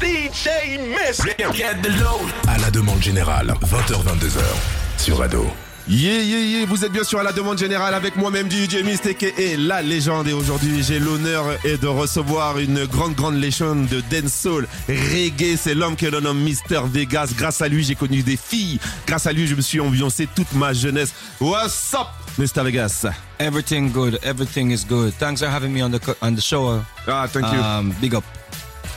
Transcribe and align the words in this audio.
DJ 0.00 0.78
Miss. 0.90 1.22
Get 1.54 1.82
the 1.82 1.88
load. 2.00 2.30
À 2.46 2.58
la 2.58 2.70
demande 2.70 3.00
générale, 3.02 3.54
20h22h 3.62 4.40
sur 4.98 5.22
Ado. 5.22 5.46
Yeah, 5.88 6.20
yeah, 6.20 6.38
yeah, 6.40 6.66
vous 6.66 6.84
êtes 6.84 6.92
bien 6.92 7.04
sûr 7.04 7.20
à 7.20 7.22
la 7.22 7.32
demande 7.32 7.58
générale 7.58 7.94
avec 7.94 8.16
moi-même 8.16 8.50
DJ 8.50 8.82
Mystique 8.84 9.22
et 9.22 9.56
la 9.56 9.80
légende. 9.80 10.28
Et 10.28 10.32
aujourd'hui, 10.32 10.82
j'ai 10.82 10.98
l'honneur 10.98 11.46
et 11.64 11.78
de 11.78 11.86
recevoir 11.86 12.58
une 12.58 12.84
grande, 12.86 13.14
grande 13.14 13.36
légende 13.36 13.86
de 13.86 14.02
dancehall, 14.10 14.66
reggae. 14.88 15.56
C'est 15.56 15.74
l'homme 15.74 15.96
que 15.96 16.06
l'on 16.06 16.20
nomme 16.20 16.40
Mister 16.40 16.80
Vegas. 16.84 17.32
Grâce 17.36 17.62
à 17.62 17.68
lui, 17.68 17.82
j'ai 17.82 17.94
connu 17.94 18.22
des 18.22 18.36
filles. 18.36 18.78
Grâce 19.06 19.26
à 19.26 19.32
lui, 19.32 19.46
je 19.46 19.54
me 19.54 19.62
suis 19.62 19.80
ambiancé 19.80 20.28
toute 20.34 20.52
ma 20.54 20.72
jeunesse. 20.74 21.14
What's 21.40 21.94
up, 21.94 22.08
Mr. 22.38 22.64
Vegas? 22.64 23.06
Everything 23.38 23.90
good. 23.92 24.18
Everything 24.24 24.72
is 24.72 24.84
good. 24.86 25.14
Thanks 25.18 25.40
for 25.40 25.48
having 25.48 25.72
me 25.72 25.82
on 25.82 25.90
the 25.90 26.00
on 26.20 26.34
the 26.34 26.42
show. 26.42 26.82
Ah, 27.06 27.26
thank 27.28 27.46
you. 27.46 27.60
Um, 27.60 27.94
big 28.00 28.14
up. 28.14 28.24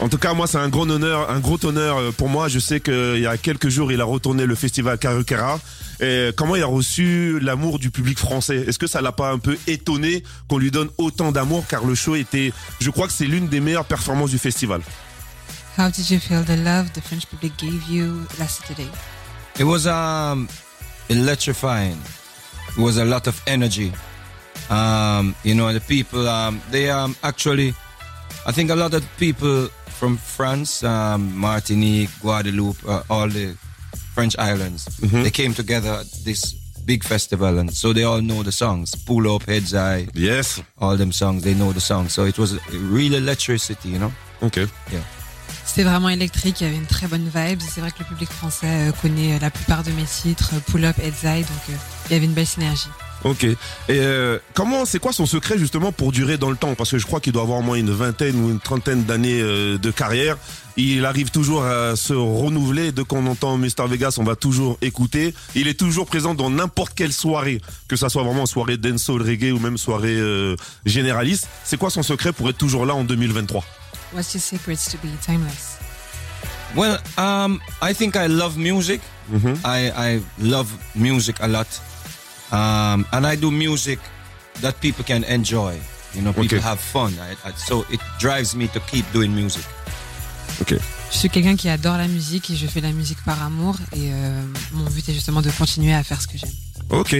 En 0.02 0.08
tout 0.08 0.18
cas, 0.18 0.34
moi, 0.34 0.48
c'est 0.48 0.58
un 0.58 0.70
gros 0.70 0.88
honneur, 0.90 1.30
un 1.30 1.40
gros 1.40 1.64
honneur 1.66 1.98
euh, 1.98 2.12
pour 2.12 2.30
moi. 2.30 2.48
Je 2.48 2.60
sais 2.60 2.80
qu'il 2.80 3.20
y 3.20 3.28
a 3.28 3.38
quelques 3.38 3.68
jours, 3.68 3.92
il 3.92 4.00
a 4.00 4.06
retourné 4.06 4.46
le 4.46 4.56
festival 4.56 4.98
Karukera. 4.98 5.60
Et 6.00 6.30
comment 6.38 6.56
il 6.56 6.64
a 6.64 6.68
reçu 6.68 7.38
l'amour 7.42 7.80
du 7.80 7.92
public 7.92 8.18
français? 8.18 8.64
Est-ce 8.66 8.80
que 8.80 8.88
ça 8.88 9.02
l'a 9.02 9.12
pas 9.12 9.30
un 9.32 9.40
peu 9.40 9.58
étonné 9.68 10.24
qu'on 10.48 10.58
lui 10.58 10.72
donne 10.72 10.90
autant 10.98 11.34
d'amour? 11.34 11.66
Car 11.68 11.84
le 11.86 11.96
show 11.96 12.16
était, 12.16 12.54
je 12.80 12.90
crois 12.90 13.08
que 13.08 13.14
c'est 13.14 13.26
l'une 13.26 13.50
des 13.50 13.60
meilleures 13.60 13.84
performances 13.84 14.30
du 14.30 14.38
festival. 14.38 14.82
How 15.78 15.90
did 15.90 16.10
you 16.10 16.20
feel 16.20 16.44
the 16.46 16.58
love 16.58 16.92
the 16.94 17.02
French 17.02 17.26
public 17.26 17.54
gave 17.58 17.82
you 17.90 18.26
last 18.40 18.62
Saturday? 18.62 18.90
It 19.60 19.66
was 19.66 19.86
um 19.86 20.48
electrifying. 21.10 21.98
It 22.70 22.78
was 22.78 22.98
a 22.98 23.06
lot 23.06 23.28
of 23.28 23.42
energy. 23.46 23.92
Um, 24.70 25.36
you 25.44 25.56
know, 25.56 25.72
the 25.74 25.82
people 25.82 26.28
um 26.28 26.62
they 26.72 26.90
um 26.90 27.16
actually 27.24 27.74
I 28.46 28.52
think 28.54 28.72
a 28.72 28.76
lot 28.76 28.94
of 28.94 29.04
people 29.18 29.70
from 30.00 30.18
France, 30.18 30.82
um, 30.84 31.36
Martinique, 31.38 32.10
Guadeloupe, 32.22 32.78
uh, 32.88 33.04
all 33.10 33.28
the 33.30 33.56
French 34.16 34.36
islands, 34.38 34.86
they 35.26 35.30
came 35.32 35.54
together 35.54 35.90
at 36.02 36.08
this 36.24 36.54
big 36.86 37.04
festival 37.04 37.60
and 37.60 37.72
so 37.72 37.94
they 37.94 38.04
all 38.04 38.22
know 38.22 38.42
the 38.44 38.52
songs. 38.52 38.96
Pull 39.06 39.28
up, 39.36 39.44
heads 39.48 39.74
high, 39.74 40.08
Yes. 40.14 40.62
all 40.80 40.98
them 40.98 41.12
songs, 41.12 41.44
they 41.44 41.54
know 41.54 41.72
the 41.74 41.80
songs. 41.82 42.14
So 42.14 42.26
it 42.26 42.38
was 42.40 42.54
a 42.54 42.60
real 42.92 43.14
electricity, 43.16 43.90
you 43.90 44.00
know? 44.00 44.12
Ok. 44.42 44.58
Yeah. 44.92 45.04
C'était 45.66 45.84
vraiment 45.84 46.10
électrique, 46.10 46.62
il 46.62 46.64
y 46.64 46.70
avait 46.70 46.78
une 46.80 46.88
très 46.88 47.08
bonne 47.08 47.30
vibe. 47.34 47.60
C'est 47.62 47.82
vrai 47.82 47.92
que 47.92 48.00
le 48.00 48.06
public 48.06 48.30
français 48.32 48.90
euh, 48.90 48.92
connaît 49.02 49.36
euh, 49.36 49.40
la 49.40 49.52
plupart 49.52 49.84
de 49.84 49.92
mes 49.92 50.04
titres, 50.06 50.52
euh, 50.56 50.60
Pull 50.72 50.84
Up, 50.86 50.98
Heads 50.98 51.24
High, 51.26 51.46
donc 51.46 51.78
il 52.08 52.14
y 52.14 52.16
avait 52.16 52.26
une 52.26 52.34
belle 52.34 52.48
synergie. 52.48 52.90
Ok. 53.26 53.44
Et 53.44 53.58
euh, 53.90 54.40
comment, 54.54 54.86
c'est 54.86 55.00
quoi 55.00 55.12
son 55.12 55.26
secret 55.26 55.58
justement 55.58 55.92
pour 55.92 56.12
durer 56.12 56.38
dans 56.38 56.50
le 56.50 56.56
temps? 56.56 56.74
Parce 56.76 56.92
que 56.92 56.98
je 56.98 57.06
crois 57.06 57.20
qu'il 57.20 57.34
doit 57.34 57.42
avoir 57.42 57.60
au 57.60 57.62
moins 57.62 57.76
une 57.76 57.92
vingtaine 57.92 58.42
ou 58.42 58.50
une 58.50 58.60
trentaine 58.60 59.04
d'années 59.04 59.42
euh, 59.42 59.78
de 59.78 59.92
carrière. 59.92 60.38
Il 60.78 61.04
arrive 61.04 61.30
toujours 61.30 61.66
à 61.66 61.98
se 61.98 62.14
renouveler. 62.14 62.94
Dès 62.94 63.04
qu'on 63.04 63.26
entend 63.28 63.58
Mr 63.58 63.88
Vegas, 63.90 64.16
on 64.18 64.24
va 64.24 64.38
toujours 64.38 64.78
écouter. 64.82 65.34
Il 65.56 65.68
est 65.68 65.78
toujours 65.78 66.06
présent 66.06 66.34
dans 66.34 66.50
n'importe 66.50 66.94
quelle 66.96 67.12
soirée, 67.12 67.60
que 67.90 67.98
ça 67.98 68.08
soit 68.08 68.24
vraiment 68.24 68.46
soirée 68.46 68.78
dancehall, 68.78 69.22
reggae 69.22 69.52
ou 69.52 69.60
même 69.60 69.78
soirée 69.78 70.16
euh, 70.16 70.56
généraliste. 70.86 71.50
C'est 71.66 71.78
quoi 71.78 71.90
son 71.90 72.04
secret 72.04 72.32
pour 72.32 72.50
être 72.50 72.58
toujours 72.58 72.86
là 72.86 72.96
en 72.96 73.04
2023 73.04 73.64
What's 74.14 74.34
your 74.34 74.42
secrets 74.42 74.90
to 74.92 74.98
be 75.04 75.10
timeless? 75.22 75.78
Well, 76.76 76.98
um, 77.18 77.60
I 77.82 77.94
think 77.94 78.16
I 78.16 78.28
love 78.28 78.58
music. 78.58 79.02
I, 79.64 79.92
I 79.96 80.22
love 80.40 80.72
music 80.96 81.36
a 81.42 81.48
lot. 81.48 81.68
Um, 82.52 83.06
and 83.12 83.26
I 83.26 83.36
do 83.38 83.52
music 83.52 84.00
that 84.62 84.74
people 84.82 85.04
can 85.06 85.24
enjoy. 85.24 85.74
You 86.16 86.22
know, 86.24 86.34
people 86.34 86.58
Okay. 86.58 86.68
have 86.68 86.80
fun. 86.80 87.14
I, 87.20 87.34
I, 87.48 87.52
so 87.56 87.86
it 87.92 88.00
drives 88.20 88.56
me 88.56 88.68
to 88.70 88.80
keep 88.92 89.06
doing 89.14 89.30
music. 89.32 89.64
Ok. 90.62 90.74
Je 91.12 91.18
suis 91.18 91.30
quelqu'un 91.30 91.56
qui 91.56 91.70
adore 91.70 91.98
la 91.98 92.08
musique 92.08 92.50
et 92.50 92.56
je 92.56 92.66
fais 92.68 92.82
la 92.82 92.92
musique 92.92 93.24
par 93.24 93.42
amour 93.44 93.76
et 93.94 94.12
euh, 94.12 94.42
mon 94.74 94.86
but 94.90 95.08
est 95.10 95.14
justement 95.14 95.42
de 95.42 95.50
continuer 95.52 95.94
à 95.94 96.04
faire 96.04 96.20
ce 96.22 96.28
que 96.28 96.38
j'aime. 96.38 96.50
Ok. 96.90 97.14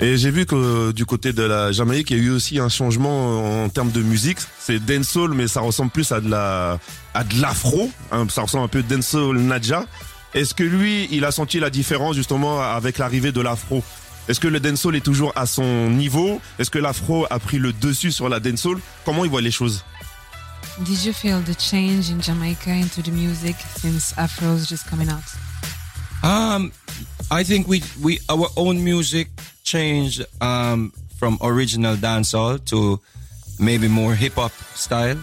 Et 0.00 0.16
j'ai 0.16 0.30
vu 0.32 0.46
que 0.46 0.54
euh, 0.56 0.92
du 0.92 1.06
côté 1.06 1.32
de 1.32 1.42
la 1.44 1.70
Jamaïque, 1.70 2.10
il 2.10 2.16
y 2.16 2.20
a 2.20 2.22
eu 2.24 2.30
aussi 2.30 2.58
un 2.58 2.68
changement 2.68 3.64
en 3.64 3.68
termes 3.68 3.92
de 3.92 4.02
musique. 4.02 4.38
C'est 4.58 4.78
dancehall, 4.84 5.32
mais 5.34 5.46
ça 5.48 5.60
ressemble 5.60 5.90
plus 5.92 6.10
à 6.12 6.20
de 6.20 6.28
la, 6.28 6.78
à 7.14 7.22
de 7.24 7.40
l'afro. 7.40 7.90
hein. 8.10 8.26
ça 8.28 8.42
ressemble 8.42 8.64
un 8.64 8.68
peu 8.68 8.82
dancehall 8.82 9.38
Nadja. 9.38 9.84
Est-ce 10.34 10.54
que 10.54 10.64
lui, 10.64 11.08
il 11.12 11.24
a 11.24 11.30
senti 11.30 11.60
la 11.60 11.70
différence 11.70 12.16
justement 12.16 12.60
avec 12.62 12.98
l'arrivée 12.98 13.30
de 13.32 13.40
l'afro? 13.40 13.82
Est-ce 14.28 14.38
que 14.40 14.48
le 14.48 14.60
dancehall 14.60 14.94
est 14.96 15.00
toujours 15.04 15.32
à 15.36 15.46
son 15.46 15.90
niveau? 15.90 16.40
Est-ce 16.58 16.70
que 16.70 16.78
l'afro 16.78 17.26
a 17.30 17.38
pris 17.38 17.58
le 17.58 17.72
dessus 17.72 18.12
sur 18.12 18.28
la 18.28 18.38
dancehall? 18.40 18.78
Comment 19.04 19.24
il 19.24 19.30
voit 19.30 19.40
les 19.42 19.50
choses? 19.50 19.84
Did 20.84 21.04
you 21.04 21.12
feel 21.12 21.42
the 21.42 21.58
change 21.58 22.08
in 22.10 22.20
Jamaica 22.20 22.70
into 22.70 23.02
the 23.02 23.10
music 23.10 23.56
since 23.76 24.14
Afro's 24.16 24.66
just 24.68 24.88
coming 24.88 25.08
out? 25.10 25.22
Um, 26.22 26.72
I 27.30 27.42
think 27.44 27.66
we, 27.66 27.82
we, 28.00 28.20
our 28.30 28.48
own 28.56 28.82
music 28.82 29.28
changed, 29.64 30.24
um, 30.40 30.92
from 31.18 31.36
original 31.42 31.96
dancehall 31.96 32.64
to 32.66 32.98
maybe 33.58 33.86
more 33.88 34.14
hip 34.14 34.34
hop 34.34 34.52
style. 34.74 35.18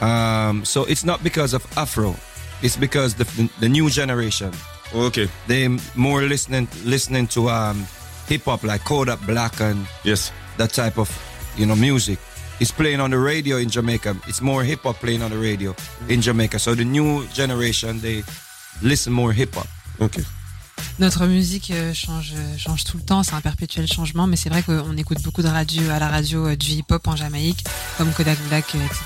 Um, 0.00 0.64
so 0.64 0.84
it's 0.84 1.04
not 1.04 1.22
because 1.24 1.54
of 1.54 1.66
Afro. 1.76 2.14
It's 2.62 2.76
because 2.76 3.14
the, 3.14 3.24
the 3.60 3.68
new 3.68 3.90
generation, 3.90 4.52
Ok. 4.94 5.28
they 5.48 5.68
more 5.96 6.22
listening 6.22 6.68
listening 6.84 7.26
to 7.28 7.48
um, 7.50 7.84
hip 8.28 8.44
hop 8.46 8.62
like 8.64 8.84
Kodak 8.84 9.20
Black 9.26 9.60
and 9.60 9.86
Yes. 10.04 10.32
that 10.58 10.72
type 10.72 10.98
of 10.98 11.08
you 11.56 11.64
know 11.66 11.76
music. 11.76 12.18
It's 12.60 12.70
playing 12.70 13.00
on 13.00 13.10
the 13.10 13.18
radio 13.18 13.56
in 13.58 13.68
Jamaica. 13.70 14.14
It's 14.28 14.40
more 14.40 14.62
hip 14.64 14.80
hop 14.84 15.00
playing 15.00 15.22
on 15.22 15.30
the 15.30 15.38
radio 15.38 15.74
in 16.08 16.20
Jamaica. 16.22 16.58
So 16.58 16.74
the 16.74 16.84
new 16.84 17.26
generation 17.34 18.00
they 18.00 18.22
listen 18.82 19.12
more 19.12 19.32
hip 19.32 19.54
hop. 19.56 19.66
Ok. 19.98 20.20
Notre 20.98 21.26
musique 21.26 21.70
euh, 21.70 21.92
change, 21.94 22.34
change 22.58 22.84
tout 22.84 22.96
le 22.98 23.02
temps, 23.02 23.22
c'est 23.22 23.34
un 23.34 23.40
perpétuel 23.40 23.86
changement, 23.86 24.26
mais 24.26 24.36
c'est 24.36 24.48
vrai 24.50 24.62
qu'on 24.62 24.96
écoute 24.96 25.22
beaucoup 25.22 25.42
de 25.42 25.48
radio 25.48 25.82
à 25.90 25.98
la 25.98 26.08
radio 26.08 26.46
euh, 26.48 26.56
du 26.56 26.70
hip-hop 26.72 27.06
en 27.08 27.16
Jamaïque, 27.16 27.64
comme 27.98 28.12
Kodak 28.12 28.38
Black, 28.48 28.64
euh, 28.74 28.84
etc. 28.84 29.04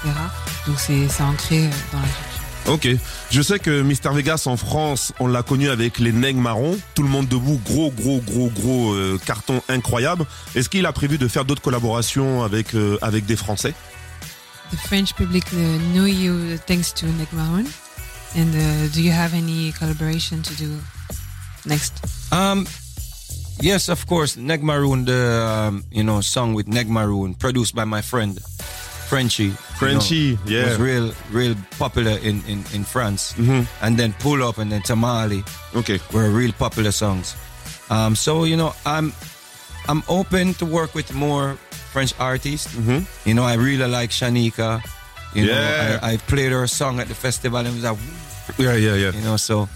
Donc 0.66 0.80
c'est 0.80 1.08
c'est 1.08 1.22
ancré 1.22 1.68
dans 1.92 2.00
la 2.00 2.06
culture. 2.08 2.35
Ok. 2.68 2.88
Je 3.30 3.42
sais 3.42 3.60
que 3.60 3.82
Mister 3.82 4.10
Vegas 4.12 4.42
en 4.46 4.56
France, 4.56 5.12
on 5.20 5.28
l'a 5.28 5.42
connu 5.42 5.68
avec 5.68 6.00
les 6.00 6.10
Nègres 6.10 6.40
marrons. 6.40 6.76
Tout 6.94 7.02
le 7.04 7.08
monde 7.08 7.28
debout, 7.28 7.60
gros, 7.64 7.92
gros, 7.92 8.20
gros, 8.20 8.50
gros 8.50 8.92
euh, 8.92 9.20
carton 9.24 9.62
incroyable. 9.68 10.26
Est-ce 10.54 10.68
qu'il 10.68 10.84
a 10.84 10.92
prévu 10.92 11.16
de 11.16 11.28
faire 11.28 11.44
d'autres 11.44 11.62
collaborations 11.62 12.42
avec 12.42 12.74
euh, 12.74 12.98
avec 13.02 13.24
des 13.24 13.36
Français? 13.36 13.72
The 14.72 14.76
French 14.76 15.14
public 15.14 15.44
uh, 15.52 15.78
know 15.94 16.06
you 16.06 16.58
thanks 16.66 16.92
to 16.94 17.06
Nick 17.06 17.32
Maroon. 17.32 17.66
And 18.34 18.52
uh, 18.54 18.88
do 18.92 19.00
you 19.00 19.12
have 19.12 19.32
any 19.32 19.72
collaboration 19.78 20.42
to 20.42 20.54
do 20.56 20.76
next? 21.64 21.94
Um, 22.32 22.66
yes, 23.60 23.88
of 23.88 24.04
course. 24.06 24.36
Neg 24.36 24.64
Maroon, 24.64 25.04
the 25.04 25.68
um, 25.68 25.84
you 25.92 26.02
know 26.02 26.20
song 26.20 26.52
with 26.52 26.66
Neg 26.66 26.88
Maroon, 26.88 27.34
produced 27.34 27.76
by 27.76 27.84
my 27.84 28.02
friend 28.02 28.40
Frenchie. 29.08 29.44
you 29.44 29.78
Frenchie, 29.78 30.32
know, 30.34 30.40
yeah. 30.46 30.64
was 30.68 30.78
real, 30.78 31.12
real 31.30 31.54
popular 31.78 32.18
in 32.22 32.42
in 32.46 32.64
in 32.74 32.84
France. 32.84 33.34
Mhm. 33.38 33.66
And 33.82 33.96
then 33.98 34.12
Pull 34.18 34.42
Up 34.42 34.58
and 34.58 34.70
then 34.70 34.82
Tamale 34.82 35.44
Ok. 35.74 36.00
were 36.12 36.28
real 36.30 36.52
popular 36.58 36.92
songs. 36.92 37.34
Um, 37.90 38.16
so 38.16 38.44
you 38.44 38.56
know, 38.56 38.74
I'm 38.84 39.12
I'm 39.88 40.02
open 40.08 40.54
to 40.54 40.66
work 40.66 40.94
with 40.94 41.12
more 41.14 41.56
French 41.92 42.12
artists. 42.18 42.74
Mhm. 42.74 43.06
You 43.24 43.34
know, 43.34 43.44
I 43.44 43.54
really 43.54 43.86
like 43.88 44.10
Shanika. 44.10 44.82
You 45.34 45.44
Yeah. 45.46 45.54
know, 45.54 45.98
I, 46.02 46.12
I 46.12 46.16
played 46.26 46.52
her 46.52 46.66
song 46.66 47.00
at 47.00 47.08
the 47.08 47.14
festival 47.14 47.58
and 47.58 47.68
it 47.68 47.74
was 47.74 47.84
like, 47.84 47.98
Yeah, 48.58 48.74
yeah, 48.78 48.94
yeah. 48.94 49.12
you 49.12 49.22
know 49.26 49.36
so 49.36 49.68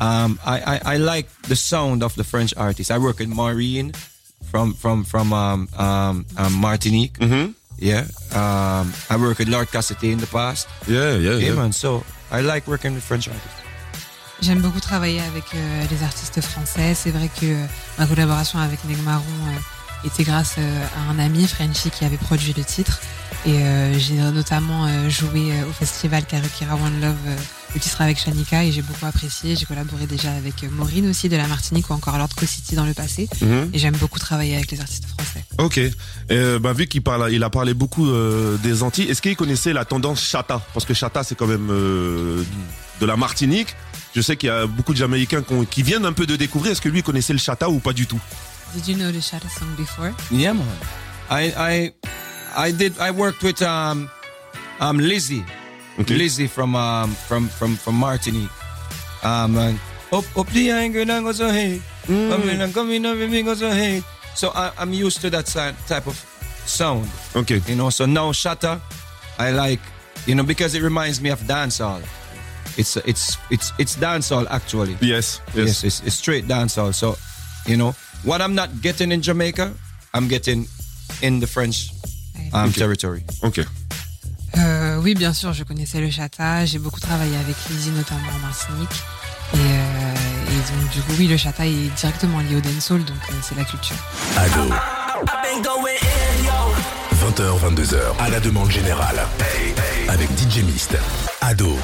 um, 0.00 0.38
I, 0.44 0.56
I, 0.74 0.94
I 0.94 0.96
like 0.98 1.26
the 1.48 1.54
sound 1.56 2.02
of 2.02 2.14
the 2.14 2.24
french 2.24 2.52
artists 2.56 2.90
i 2.90 2.98
work 2.98 3.18
with 3.22 3.28
maureen 3.30 3.92
from 4.50 4.74
from 4.74 5.04
from 5.04 5.32
um, 5.32 5.68
um, 5.78 6.26
um, 6.36 6.52
martinique 6.60 7.14
Mhm. 7.22 7.54
Yeah 7.78 8.04
um, 8.34 8.92
i 9.10 9.16
work 9.16 9.38
with 9.38 9.48
lord 9.48 9.68
cassette 9.70 10.02
in 10.04 10.18
the 10.18 10.26
past 10.26 10.68
Yeah, 10.86 11.16
yeah, 11.16 11.38
yeah 11.38 11.48
yeah. 11.48 11.54
man 11.54 11.72
so 11.72 12.02
i 12.30 12.40
like 12.42 12.66
working 12.68 12.94
with 12.94 13.04
french 13.04 13.28
artists 13.28 13.62
J'aime 14.40 14.60
beaucoup 14.60 14.78
travailler 14.80 15.20
avec 15.20 15.46
euh, 15.56 15.84
les 15.90 16.04
artistes 16.04 16.40
français. 16.40 16.94
C'est 16.94 17.10
vrai 17.10 17.28
que 17.40 17.44
euh, 17.46 17.66
ma 17.98 18.06
collaboration 18.06 18.60
avec 18.60 18.84
Neg 18.84 19.02
Marron 19.02 19.24
euh, 19.48 20.06
était 20.06 20.22
grâce 20.22 20.54
euh, 20.58 20.86
à 20.96 21.10
un 21.10 21.18
ami, 21.18 21.48
Frenchy, 21.48 21.90
qui 21.90 22.04
avait 22.04 22.18
produit 22.18 22.54
le 22.56 22.62
titre. 22.62 23.00
Et 23.46 23.58
euh, 23.64 23.98
j'ai 23.98 24.14
notamment 24.14 24.86
euh, 24.86 25.08
joué 25.08 25.50
euh, 25.50 25.68
au 25.68 25.72
festival 25.72 26.24
Karukira 26.24 26.76
One 26.76 27.00
Love, 27.00 27.16
le 27.78 27.82
titre 27.82 28.00
avec 28.02 28.18
Shanika, 28.18 28.64
et 28.64 28.72
j'ai 28.72 28.82
beaucoup 28.82 29.06
apprécié. 29.06 29.54
J'ai 29.54 29.64
collaboré 29.64 30.06
déjà 30.06 30.32
avec 30.32 30.64
euh, 30.64 30.68
Maureen 30.70 31.08
aussi 31.08 31.28
de 31.28 31.36
la 31.36 31.46
Martinique 31.46 31.88
ou 31.90 31.92
encore 31.92 32.18
Lord 32.18 32.30
Co 32.36 32.44
City 32.44 32.74
dans 32.74 32.84
le 32.84 32.92
passé. 32.92 33.28
Mhm. 33.40 33.70
Et 33.72 33.78
j'aime 33.78 33.94
beaucoup 33.96 34.18
travailler 34.18 34.56
avec 34.56 34.72
les 34.72 34.80
artistes 34.80 35.06
français. 35.06 35.44
Ok. 35.58 35.80
Euh, 36.32 36.58
bah, 36.58 36.72
vu 36.72 36.88
qu'il 36.88 37.02
parle, 37.02 37.32
il 37.32 37.42
a 37.44 37.50
parlé 37.50 37.74
beaucoup 37.74 38.08
euh, 38.08 38.56
des 38.58 38.82
Antilles. 38.82 39.08
Est-ce 39.08 39.22
qu'il 39.22 39.36
connaissait 39.36 39.72
la 39.72 39.84
tendance 39.84 40.20
chata? 40.20 40.60
Parce 40.74 40.84
que 40.84 40.92
chata, 40.92 41.22
c'est 41.22 41.36
quand 41.36 41.46
même 41.46 41.68
euh, 41.70 42.42
de 43.00 43.06
la 43.06 43.16
Martinique. 43.16 43.76
Je 44.16 44.22
sais 44.22 44.36
qu'il 44.36 44.48
y 44.48 44.52
a 44.52 44.66
beaucoup 44.66 44.92
de 44.92 44.98
Jamaïcains 44.98 45.42
qui, 45.42 45.54
qui 45.66 45.82
viennent 45.84 46.06
un 46.06 46.12
peu 46.12 46.26
de 46.26 46.34
découvrir. 46.34 46.72
Est-ce 46.72 46.80
que 46.80 46.88
lui 46.88 47.04
connaissait 47.04 47.32
le 47.32 47.38
chata 47.38 47.70
ou 47.70 47.78
pas 47.78 47.92
du 47.92 48.08
tout? 48.08 48.20
Did 48.74 48.88
you 48.88 48.96
know 48.96 49.12
the 49.12 49.22
Shatta 49.22 49.48
song 49.48 49.68
before? 49.78 50.10
yeah 50.30 50.52
man 50.52 50.66
i 51.30 51.52
i 51.56 51.92
i 52.68 52.72
did 52.72 52.92
i 53.00 53.10
worked 53.10 53.42
with 53.42 53.62
um 53.62 54.08
um 54.80 55.00
lizzie 55.00 55.42
Okay. 55.98 56.14
Lizzie 56.14 56.46
from 56.46 56.74
um 56.76 57.10
from 57.26 57.48
from 57.48 57.76
from 57.76 57.94
Martinique. 57.96 58.50
Um, 59.22 59.56
and 59.58 59.80
up 60.12 60.24
up 60.36 60.46
the 60.50 60.70
angle 60.70 61.10
and 61.10 61.24
go 61.26 61.32
so 61.32 61.50
hey, 61.50 61.82
coming 62.06 62.60
and 62.60 62.72
coming 62.72 62.96
and 63.04 63.06
everything 63.06 63.44
goes 63.44 63.58
so 63.58 63.70
hey. 63.70 64.02
So 64.34 64.50
I, 64.54 64.70
I'm 64.78 64.92
used 64.92 65.20
to 65.22 65.30
that 65.30 65.48
si- 65.48 65.74
type 65.88 66.06
of 66.06 66.14
sound, 66.64 67.10
Ok. 67.34 67.60
you 67.66 67.74
know. 67.74 67.90
So 67.90 68.06
now 68.06 68.30
Shatta, 68.30 68.80
I 69.38 69.50
like, 69.50 69.80
you 70.26 70.36
know, 70.36 70.44
because 70.44 70.76
it 70.76 70.82
reminds 70.82 71.20
me 71.20 71.30
of 71.30 71.40
dancehall. 71.40 72.00
It's 72.78 72.96
it's 72.98 73.36
it's 73.50 73.72
it's 73.78 73.96
dancehall 73.96 74.46
actually. 74.50 74.96
Yes. 75.00 75.40
Yes, 75.54 75.82
Yes. 75.82 75.84
it's, 75.84 76.00
it's 76.06 76.14
straight 76.14 76.46
dancehall. 76.46 76.94
So, 76.94 77.16
you 77.66 77.76
know, 77.76 77.96
what 78.22 78.40
I'm 78.40 78.54
not 78.54 78.80
getting 78.80 79.10
in 79.10 79.20
Jamaica, 79.20 79.72
I'm 80.14 80.28
getting 80.28 80.68
in 81.22 81.40
the 81.40 81.46
French 81.48 81.90
um, 82.52 82.68
Okay. 82.70 82.78
territory. 82.78 83.24
Ok. 83.42 83.64
Euh, 84.98 85.02
oui, 85.02 85.14
bien 85.14 85.32
sûr, 85.32 85.52
je 85.52 85.64
connaissais 85.64 86.00
le 86.00 86.10
chata. 86.10 86.64
J'ai 86.64 86.78
beaucoup 86.78 87.00
travaillé 87.00 87.36
avec 87.36 87.56
Lizzie, 87.70 87.90
notamment 87.90 88.28
en 88.34 88.38
Martinique. 88.38 89.02
Et, 89.54 89.56
euh, 89.56 90.50
et 90.50 90.72
donc, 90.72 90.90
du 90.90 91.00
coup, 91.00 91.12
oui, 91.18 91.26
le 91.26 91.36
chata 91.36 91.66
est 91.66 91.90
directement 91.96 92.40
lié 92.40 92.56
au 92.56 92.60
dancehall, 92.60 93.04
donc 93.04 93.16
euh, 93.30 93.34
c'est 93.42 93.56
la 93.56 93.64
culture. 93.64 93.96
Ado. 94.36 94.70
20h, 97.14 97.74
22h, 97.74 97.96
à 98.20 98.28
la 98.28 98.40
demande 98.40 98.70
générale. 98.70 99.20
Avec 100.08 100.28
DJ 100.38 100.62
Mist. 100.62 100.96
Ado. 101.40 101.76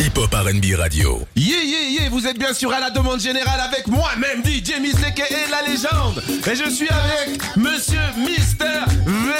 Hip 0.00 0.16
Hop 0.16 0.34
RB 0.34 0.74
Radio. 0.78 1.20
Yeah, 1.36 1.62
yeah, 1.62 2.00
yeah, 2.00 2.08
vous 2.08 2.26
êtes 2.26 2.38
bien 2.38 2.54
sûr 2.54 2.72
à 2.72 2.80
la 2.80 2.90
demande 2.90 3.20
générale 3.20 3.60
avec 3.60 3.86
moi-même, 3.86 4.42
DJ 4.42 4.80
Mistake 4.80 5.22
et 5.30 5.50
la 5.50 5.62
légende. 5.70 6.22
Et 6.50 6.56
je 6.56 6.70
suis 6.70 6.88
avec 6.88 7.56
Monsieur 7.56 8.00
Mister 8.16 8.80
V. 9.04 9.32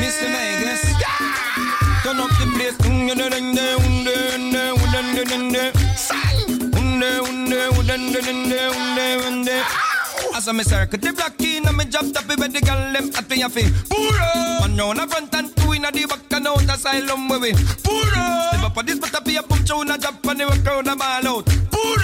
Mr. 0.00 0.39
As 10.32 10.48
I 10.48 10.52
me 10.52 10.62
circle 10.62 10.98
the 10.98 11.12
block 11.12 11.40
in 11.40 11.66
and 11.66 11.76
me 11.76 11.84
drop 11.86 12.06
top 12.12 12.28
with 12.28 12.52
the 12.52 12.60
girl 12.60 12.92
them 12.92 13.10
at 13.16 13.28
me 13.28 13.42
a 13.42 13.48
fi 13.48 13.62
Pull 13.90 14.14
up 14.14 14.60
One 14.62 14.76
round 14.76 14.98
the 15.00 15.06
front 15.08 15.34
and 15.34 15.56
two 15.56 15.72
in 15.72 15.82
the 15.82 16.06
back 16.06 16.32
and 16.32 16.46
out 16.46 16.62
asylum 16.62 17.28
where 17.28 17.40
we 17.40 17.50
up! 17.52 18.54
Step 18.54 18.64
up 18.64 18.78
on 18.78 18.86
this 18.86 18.98
but 19.00 19.14
I 19.14 19.20
be 19.20 19.36
a 19.36 19.42
boom 19.42 19.64
tune 19.64 19.90
a 19.90 19.98
drop 19.98 20.24
and 20.26 20.40
the 20.40 20.46
work 20.46 20.62
crowd 20.64 20.86
a 20.86 20.94
ball 20.94 21.26
out. 21.26 21.46
Pull 21.70 22.02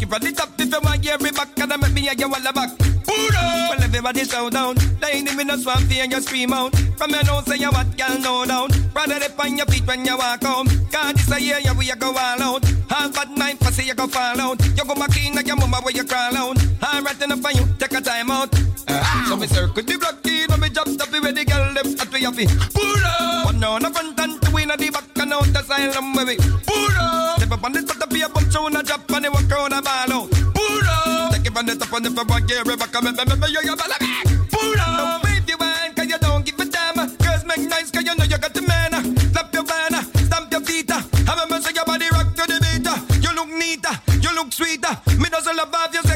Take 0.00 0.08
it 0.08 0.12
from 0.16 0.24
the 0.24 0.32
top 0.32 0.48
if 0.56 0.72
you 0.72 0.80
want 0.80 1.04
hear 1.04 1.18
me 1.18 1.30
back 1.30 1.60
and 1.60 1.72
I 1.72 1.76
make 1.76 1.92
me 1.92 2.08
a 2.08 2.14
you 2.16 2.24
all 2.24 2.40
the 2.40 2.52
back. 2.56 2.72
Pull 3.04 3.36
up. 3.36 3.68
Well 3.68 3.84
everybody 3.84 4.24
shout 4.24 4.50
down. 4.50 4.74
Line 4.96 5.28
in 5.28 5.46
the 5.46 5.58
swamp 5.60 5.92
fear 5.92 6.04
and 6.04 6.12
you 6.12 6.20
scream 6.22 6.54
out. 6.54 6.72
From 6.96 7.10
your 7.10 7.22
nose 7.24 7.44
say 7.44 7.60
you 7.60 7.68
what 7.68 7.84
girl 8.00 8.16
no 8.16 8.46
down 8.48 8.70
Rather 8.96 9.20
dip 9.20 9.36
on 9.36 9.58
your 9.58 9.66
feet 9.66 9.86
when 9.86 10.06
you 10.06 10.16
walk 10.16 10.42
home. 10.42 10.68
Cause 10.88 11.12
this 11.20 11.30
a 11.32 11.36
year 11.36 11.58
you 11.60 11.76
we 11.76 11.90
a 11.90 11.96
go 11.96 12.16
all 12.16 12.40
out. 12.40 12.64
All 12.88 13.10
bad 13.12 13.28
mind 13.36 13.60
say 13.60 13.84
you 13.84 13.92
go 13.92 14.06
fall 14.06 14.40
out. 14.40 14.56
You 14.64 14.84
go 14.88 14.94
back 14.94 15.12
in 15.20 15.34
like 15.34 15.46
your 15.46 15.56
mama 15.56 15.84
where 15.84 15.92
you 15.92 16.04
crawl 16.04 16.34
out. 16.34 16.56
Alright 16.80 17.20
enough 17.20 17.40
for 17.44 17.52
you 17.52 17.68
take 17.76 17.92
a 17.92 18.00
time 18.00 18.30
out. 18.30 18.48
Uh, 18.88 19.28
So 19.28 19.36
me 19.36 19.48
circle 19.48 19.82
the 19.84 19.98
block 20.00 20.24
in 20.24 20.50
and 20.50 20.62
me 20.62 20.70
drop 20.70 20.88
top 20.96 21.12
it 21.12 21.20
where 21.20 21.32
the 21.32 21.44
girl 21.44 21.74
them 21.76 21.92
at 22.00 22.08
we 22.08 22.22
have 22.24 22.38
it 22.38 22.48
Pull 22.72 23.04
up. 23.04 23.52
One 23.52 23.60
down 23.60 23.82
the 23.82 23.90
front 23.90 24.18
and 24.18 24.40
two 24.40 24.56
in 24.56 24.68
the 24.68 24.90
back 24.96 25.18
and 25.20 25.32
out 25.34 25.44
the 25.44 25.60
where 26.16 26.24
we. 26.24 26.36
Pull 26.64 26.96
up. 26.96 27.36
Step 27.36 27.52
up 27.52 27.64
on 27.64 27.72
this 27.72 27.99
be 28.68 28.76
a 28.76 28.82
drop 28.82 29.10
and 29.10 29.24
they 29.24 29.28
walk 29.28 29.50
around 29.50 29.72
a 29.72 29.80
ball 29.80 30.12
out. 30.12 30.30
Pull 30.30 30.84
up. 30.84 31.32
Take 31.32 31.46
it 31.46 31.52
from 31.52 31.66
the 31.66 31.76
top 31.76 31.92
and 31.92 32.06
if 32.06 32.18
I 32.18 32.22
want 32.22 32.46
get 32.48 32.64
back 32.66 32.94
and 32.94 33.04
me 33.04 33.12
me 33.12 33.34
me 33.40 33.46
you 33.48 33.60
you 33.64 33.76
ball 33.76 33.88
back 33.88 34.02
Pull 34.52 34.80
up. 34.80 35.24
Wave 35.24 35.48
your 35.48 35.62
hand 35.62 35.96
cause 35.96 36.08
you 36.08 36.18
don't 36.18 36.44
give 36.44 36.60
a 36.60 36.64
damn. 36.64 36.96
Girls 37.16 37.44
make 37.44 37.64
nice 37.68 37.90
cause 37.90 38.04
you 38.04 38.14
know 38.16 38.24
you 38.24 38.38
got 38.38 38.52
the 38.52 38.62
man. 38.62 38.92
Slap 39.32 39.52
your 39.54 39.64
banner, 39.64 40.02
stamp 40.26 40.52
your 40.52 40.60
feet. 40.60 40.90
Have 40.90 41.40
a 41.40 41.46
mess 41.48 41.72
your 41.72 41.84
body 41.84 42.08
rock 42.12 42.34
to 42.36 42.44
the 42.44 42.58
beat. 42.60 42.88
You 43.24 43.32
look 43.34 43.48
neater, 43.48 43.94
you 44.20 44.34
look 44.34 44.52
sweeter. 44.52 44.94
Me 45.16 45.28
doesn't 45.28 45.56
love 45.56 45.72
have 45.72 46.09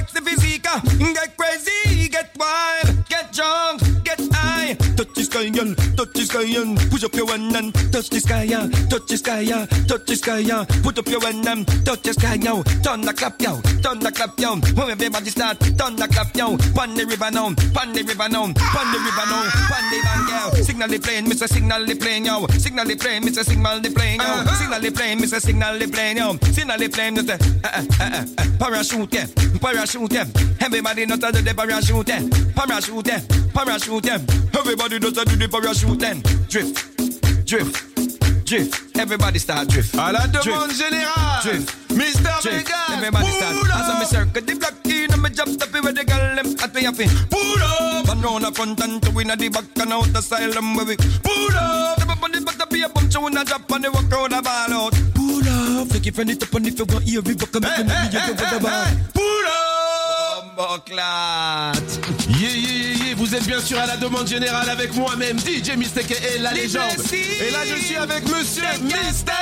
sky, 5.35 5.51
girl, 5.51 5.75
touch 5.97 6.13
the 6.13 6.23
sky 6.23 6.63
and 6.63 6.79
Push 6.91 7.05
up 7.05 7.15
your 7.15 7.27
hand 7.27 7.57
and 7.57 7.75
touch 7.93 8.09
the 8.11 8.21
sky, 8.21 8.45
yeah 8.45 8.69
Touch 8.89 9.07
the 9.07 9.17
sky, 9.17 9.41
yeah, 9.41 9.67
touch 9.89 10.07
the 10.07 10.15
sky, 10.15 10.39
yeah 10.39 10.65
Put 10.83 10.99
up 10.99 11.09
your 11.09 11.21
hand 11.21 11.47
and 11.47 11.67
touch 11.85 12.03
the 12.03 12.13
sky, 12.15 12.35
yo 12.35 12.63
Turn 12.83 13.01
the 13.01 13.13
clap, 13.13 13.41
yo, 13.43 13.61
turn 13.83 13.99
the 13.99 14.13
clap, 14.13 14.39
yo 14.39 14.55
When 14.79 14.91
everybody 14.91 15.31
start, 15.31 15.59
turn 15.59 15.97
the 15.97 16.07
clap, 16.07 16.35
yo 16.37 16.57
Pon 16.75 16.95
the 16.95 17.05
river 17.07 17.31
now, 17.31 17.51
pon 17.75 17.93
the 17.93 18.03
river 18.07 18.29
now 18.29 18.47
Pon 18.55 18.87
the 18.95 18.99
river 19.03 19.27
now, 19.27 19.43
pon 19.67 19.85
the 19.91 19.99
van, 20.07 20.23
yo 20.31 20.63
Signal 20.63 20.89
the 20.89 20.99
plane, 20.99 21.27
Mr. 21.27 21.49
Signal 21.49 21.85
the 21.85 21.95
plane, 21.97 22.25
yo 22.25 22.47
Signal 22.59 22.87
the 22.87 22.97
plane, 22.97 23.23
Mr. 23.23 23.45
Signal 23.45 23.81
the 23.81 23.91
plane, 23.91 24.21
yo 24.21 24.45
Signal 24.55 24.81
the 24.81 24.91
plane, 24.93 25.19
Mr. 25.19 25.41
Signal 25.41 25.79
the 25.79 25.89
plane, 25.89 26.17
yo 26.17 26.39
Signal 26.53 26.79
the 26.79 26.89
plane, 26.89 27.17
Mr. 27.17 27.35
Uh, 27.65 27.69
uh, 27.75 27.83
uh, 28.01 28.25
uh, 28.39 28.45
Parachute, 28.59 29.15
yeah, 29.15 29.27
parachute, 29.61 30.13
yeah 30.13 30.27
Everybody 30.61 31.07
not 31.07 31.21
do 31.21 31.43
the 31.43 31.55
parachute, 31.55 32.09
yeah 32.09 32.23
Parachute, 32.55 33.07
yeah, 33.09 33.21
parachute, 33.55 34.05
yeah 34.07 34.19
Everybody 34.59 34.99
to 35.01 35.11
do 35.11 35.37
the 35.37 35.49
parachute, 35.49 35.99
then 35.99 36.21
Drift, 36.49 37.47
drift, 37.47 38.47
drift 38.47 38.99
Everybody 38.99 39.39
start 39.39 39.69
drift 39.69 39.95
À 39.97 40.13
la 40.13 40.27
demande 40.27 40.69
Drift. 40.69 40.77
générale. 40.79 41.43
Drift. 41.43 41.75
Mister 41.95 42.31
Drift. 42.43 42.67
Vegas. 42.69 42.91
Everybody 42.91 43.31
start 43.31 43.55
As 43.55 43.89
I 43.89 43.95
me 43.99 44.03
up. 44.03 44.09
circle 44.09 44.43
the 44.43 44.55
block 44.55 44.87
in 44.87 45.13
and 45.13 45.23
me 45.23 45.31
drop 45.31 45.49
stop 45.49 45.75
it 45.75 45.83
where 45.85 45.93
the 45.93 46.05
girl 46.05 46.35
them 46.37 46.55
at 46.63 46.75
me 46.75 46.83
happy 46.83 47.07
Pull 47.31 47.63
up 47.63 48.09
One 48.09 48.21
round 48.23 48.45
the 48.45 48.53
front 48.53 48.81
and 48.83 49.03
two 49.03 49.19
in 49.21 49.29
the 49.29 49.49
back 49.49 49.65
and 49.79 49.93
out 49.93 50.07
the 50.13 50.19
asylum 50.19 50.75
where 50.77 50.85
we 50.87 50.97
Pull 50.97 51.57
up 51.57 51.99
Step 51.99 52.11
up 52.11 52.23
on 52.23 52.33
this 52.33 52.45
but 52.45 52.59
to 52.59 52.67
be 52.67 52.83
a 52.83 52.89
bunch 52.89 53.15
of 53.17 53.23
a 53.25 53.45
drop 53.45 53.71
and 53.71 53.85
they 53.85 53.89
walk 53.89 54.13
out 54.13 54.31
the 54.31 54.43
ball 54.43 54.73
out 54.75 54.95
Pull 55.15 55.49
up 55.83 55.89
Take 55.89 56.07
it 56.09 56.15
from 56.15 56.27
the 56.27 56.35
top 56.37 56.55
and 56.55 56.67
if 56.67 56.79
you 56.79 56.85
want 56.87 57.05
hear 57.05 57.21
it 57.25 57.39
back 57.39 57.55
and 57.55 57.65
make 57.65 57.79
me 57.79 58.19
you 58.19 58.27
go 58.27 58.35
for 58.35 58.55
the 58.55 58.61
ball 58.61 58.87
Pull 59.15 59.47
up. 59.47 60.57
Boclat 60.57 61.89
Yeah, 62.29 62.49
yeah, 62.49 62.55
yeah, 62.55 62.89
yeah, 62.89 62.94
vous 63.35 63.41
êtes 63.41 63.47
bien 63.49 63.61
sûr 63.61 63.79
à 63.81 63.87
la 63.87 63.97
demande 63.97 64.29
générale 64.29 64.69
avec 64.71 64.95
moi-même, 64.95 65.37
DJ 65.39 65.77
Mistake 65.77 66.13
et 66.13 66.39
la 66.39 66.53
légende. 66.53 66.85
Et 67.13 67.51
là, 67.51 67.59
je 67.67 67.83
suis 67.85 67.97
avec 67.97 68.29
Monsieur 68.29 68.63
Mister 68.81 69.33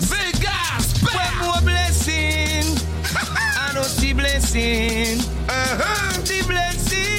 Vegas. 0.00 0.94
One 1.42 1.64
blessing 1.64 2.78
I 3.04 3.74
know 3.74 4.14
blessing 4.14 5.20
Uh-huh. 5.46 6.22
The 6.22 6.46
blessing 6.46 7.13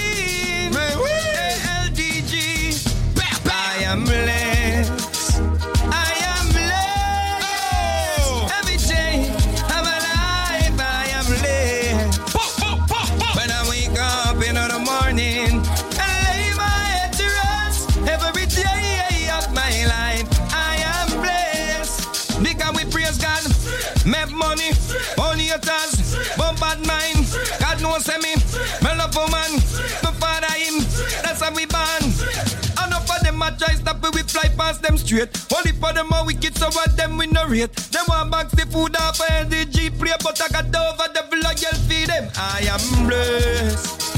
straight. 35.15 35.53
Only 35.55 35.71
for 35.71 35.93
them 35.93 36.11
a 36.13 36.23
wicked, 36.25 36.57
so 36.57 36.67
what 36.71 36.95
them 36.97 37.17
we 37.17 37.27
no 37.27 37.47
rate. 37.47 37.75
Them 37.91 38.05
want 38.07 38.31
box 38.31 38.53
the 38.53 38.65
food 38.65 38.95
off 38.97 39.19
and 39.31 39.49
the 39.49 39.65
G 39.65 39.89
play, 39.89 40.13
but 40.23 40.39
I 40.41 40.47
got 40.49 40.65
over 40.75 41.07
the 41.13 41.23
loyal 41.43 41.75
feed 41.87 42.07
them. 42.07 42.29
I 42.35 42.67
am 42.69 43.07
blessed. 43.07 44.17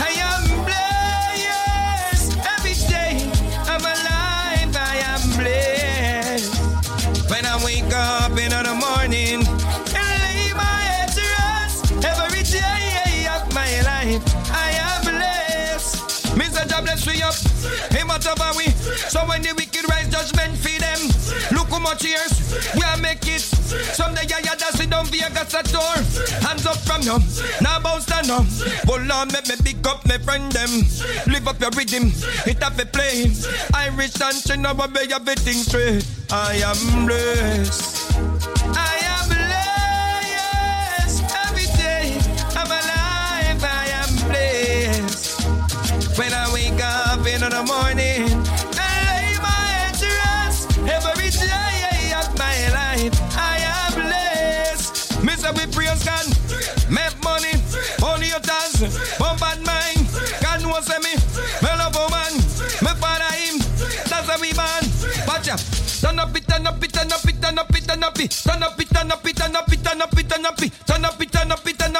I 0.00 0.12
am 0.30 0.64
blessed. 0.64 2.38
Every 2.54 2.74
day 2.88 3.30
of 3.72 3.82
my 3.82 3.94
life, 4.08 4.74
I 4.76 4.96
am 5.12 5.22
blessed. 5.38 7.30
When 7.30 7.44
I 7.44 7.62
wake 7.64 7.92
up 7.92 8.32
in 8.38 8.50
the 8.50 8.74
morning 8.74 9.40
and 9.44 10.08
lay 10.24 10.52
my 10.54 10.80
head 10.88 11.08
to 11.12 11.24
rest, 11.38 11.92
every 12.04 12.42
day 12.42 13.26
of 13.28 13.52
my 13.54 13.70
life, 13.82 14.22
I 14.52 14.70
am 14.88 15.02
blessed. 15.04 16.34
Mr. 16.36 16.68
God 16.68 16.84
bless 16.84 17.06
we 17.06 17.22
up, 17.22 17.34
him 17.92 18.10
out 18.10 18.26
of 18.26 18.56
we. 18.56 18.70
So 19.08 19.20
when 19.26 19.42
the 19.42 19.52
wicked 19.54 19.84
judgment 20.14 20.56
feed 20.56 20.80
them. 20.80 21.00
Look 21.50 21.68
how 21.74 21.80
much 21.80 22.04
years 22.04 22.54
we 22.76 22.82
are 22.82 22.96
make 22.98 23.26
it. 23.26 23.42
Someday 23.98 24.26
I 24.30 24.46
had 24.46 24.58
to 24.60 24.70
sit 24.76 24.90
down 24.90 25.06
Vegas 25.06 25.54
at 25.54 25.66
door. 25.74 25.96
Hands 26.46 26.64
up 26.66 26.78
from 26.86 27.02
you, 27.02 27.18
now 27.60 27.80
bounce 27.80 28.04
stand 28.06 28.30
up. 28.30 28.46
Hold 28.86 29.10
on, 29.10 29.26
make 29.34 29.48
me 29.48 29.56
pick 29.64 29.84
up 29.86 30.06
my 30.06 30.18
friend 30.18 30.52
them. 30.52 30.70
Live 31.26 31.48
up 31.48 31.60
your 31.60 31.70
rhythm, 31.74 32.12
it 32.46 32.62
have 32.62 32.78
a 32.78 32.86
play. 32.86 33.34
Irish 33.74 34.20
and 34.22 34.38
China, 34.46 34.72
but 34.72 34.94
be 34.94 35.12
everything 35.12 35.58
straight. 35.66 36.06
I 36.30 36.62
am 36.62 37.06
blessed. 37.06 38.14
I 38.70 38.94
am 39.14 39.24
blessed. 39.34 41.24
Every 41.42 41.66
day 41.74 42.14
of 42.54 42.66
my 42.70 42.82
life, 42.94 43.62
I 43.66 43.86
am 43.98 44.10
blessed. 44.30 46.18
When 46.18 46.32
I 46.32 46.52
wake 46.54 46.80
up 46.80 47.26
in 47.26 47.40
the 47.40 47.62
morning 47.66 48.43
say 55.44 55.52
we 55.52 55.72
praise 55.72 56.02
God. 56.04 56.26
Make 56.88 57.16
money, 57.22 57.52
your 58.28 58.40
mind. 59.64 60.00
God 60.40 60.62
knows 60.62 60.88
me, 60.88 60.96
me 61.04 61.70
me 62.80 62.92
father 63.00 63.32
him. 63.36 63.60
Man. 64.56 64.84
Watch. 65.26 65.48
Turn 66.00 66.18
up 66.18 66.36
it, 66.36 66.46
turn 66.46 66.66
up 66.66 66.82
it, 66.82 66.92
turn 66.92 67.12
up 67.12 67.24
it, 67.24 67.40
turn 67.40 67.58
up 67.58 67.74
it, 67.74 67.86
turn 67.86 68.02
up 68.02 68.20
it, 68.20 68.30
turn 68.30 68.62
up 68.62 68.62
it, 68.62 68.90
turn 68.90 69.10
up 69.10 69.26
it, 69.26 69.36
turn 69.36 69.56
up 69.56 69.76
it, 69.76 69.82
turn 70.88 71.04
up 71.06 71.24
it, 71.24 71.30
turn 71.30 71.30
up 71.30 71.66
it, 71.66 71.78
turn. 71.78 71.94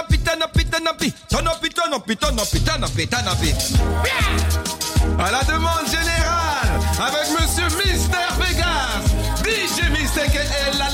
À 5.19 5.31
la 5.31 5.45
demande 5.45 5.87
générale, 5.87 6.69
avec 6.99 7.31
Monsieur 7.31 7.69
Mister 7.79 8.27
Vegas, 8.39 9.05
DJ 9.43 9.91
Mister 9.91 10.27
la 10.79 10.91
la 10.91 10.94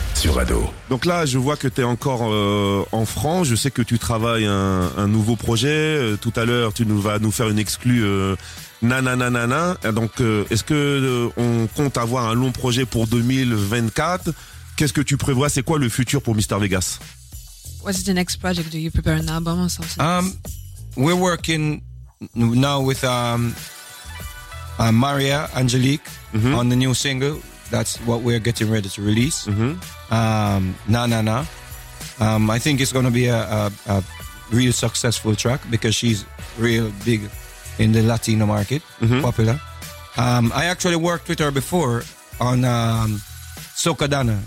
sur 0.21 0.37
Ado. 0.37 0.69
Donc 0.91 1.05
là, 1.05 1.25
je 1.25 1.39
vois 1.39 1.57
que 1.57 1.67
tu 1.67 1.81
es 1.81 1.83
encore 1.83 2.31
euh, 2.31 2.85
en 2.91 3.05
France. 3.07 3.47
Je 3.47 3.55
sais 3.55 3.71
que 3.71 3.81
tu 3.81 3.97
travailles 3.97 4.45
un, 4.45 4.91
un 4.95 5.07
nouveau 5.07 5.35
projet. 5.35 5.67
Euh, 5.69 6.15
tout 6.15 6.31
à 6.35 6.45
l'heure, 6.45 6.73
tu 6.73 6.85
nous 6.85 7.01
vas 7.01 7.17
nous 7.17 7.31
faire 7.31 7.49
une 7.49 7.57
exclue 7.57 8.03
euh, 8.03 8.35
nananana. 8.83 9.77
Donc, 9.95 10.21
euh, 10.21 10.45
est-ce 10.51 10.63
que 10.63 10.75
euh, 10.75 11.29
on 11.37 11.65
compte 11.75 11.97
avoir 11.97 12.27
un 12.29 12.35
long 12.35 12.51
projet 12.51 12.85
pour 12.85 13.07
2024 13.07 14.31
Qu'est-ce 14.75 14.93
que 14.93 15.01
tu 15.01 15.17
prévois? 15.17 15.49
C'est 15.49 15.63
quoi 15.63 15.79
le 15.79 15.89
futur 15.89 16.21
pour 16.21 16.35
Mister 16.35 16.55
Vegas? 16.59 16.99
What's 17.83 18.03
the 18.03 18.09
next 18.13 18.37
project? 18.37 18.71
Do 18.71 18.77
you 18.77 18.91
prepare 18.91 19.15
an 19.15 19.27
album 19.27 19.59
or 19.63 19.69
something? 19.71 19.99
Um, 20.03 20.33
we're 20.95 21.19
working 21.19 21.81
now 22.35 22.79
with 22.79 23.03
um, 23.03 23.55
uh, 24.77 24.91
Maria 24.91 25.49
Angelique 25.55 26.05
on 26.35 26.69
the 26.69 26.75
new 26.75 26.93
single. 26.93 27.37
That's 27.71 27.97
what 28.05 28.21
we're 28.21 28.39
getting 28.39 28.69
ready 28.69 28.89
to 28.89 29.01
release. 29.01 29.47
Um, 29.47 30.75
na 30.87 31.05
na 31.07 31.21
na. 31.21 31.45
Um, 32.19 32.49
I 32.49 32.59
think 32.59 32.81
it's 32.81 32.91
going 32.91 33.05
to 33.05 33.11
be 33.11 33.27
a, 33.27 33.41
a, 33.41 33.71
a 33.87 34.03
real 34.51 34.73
successful 34.73 35.35
track 35.35 35.61
because 35.69 35.95
she's 35.95 36.25
real 36.59 36.91
big 37.05 37.21
in 37.79 37.91
the 37.93 38.01
Latino 38.03 38.45
market, 38.45 38.81
popular. 39.21 39.59
Um, 40.17 40.51
I 40.53 40.65
actually 40.65 40.97
worked 40.97 41.29
with 41.29 41.39
her 41.39 41.51
before 41.51 42.03
on 42.39 42.65
um, 42.65 43.21
Socadana. 43.75 44.37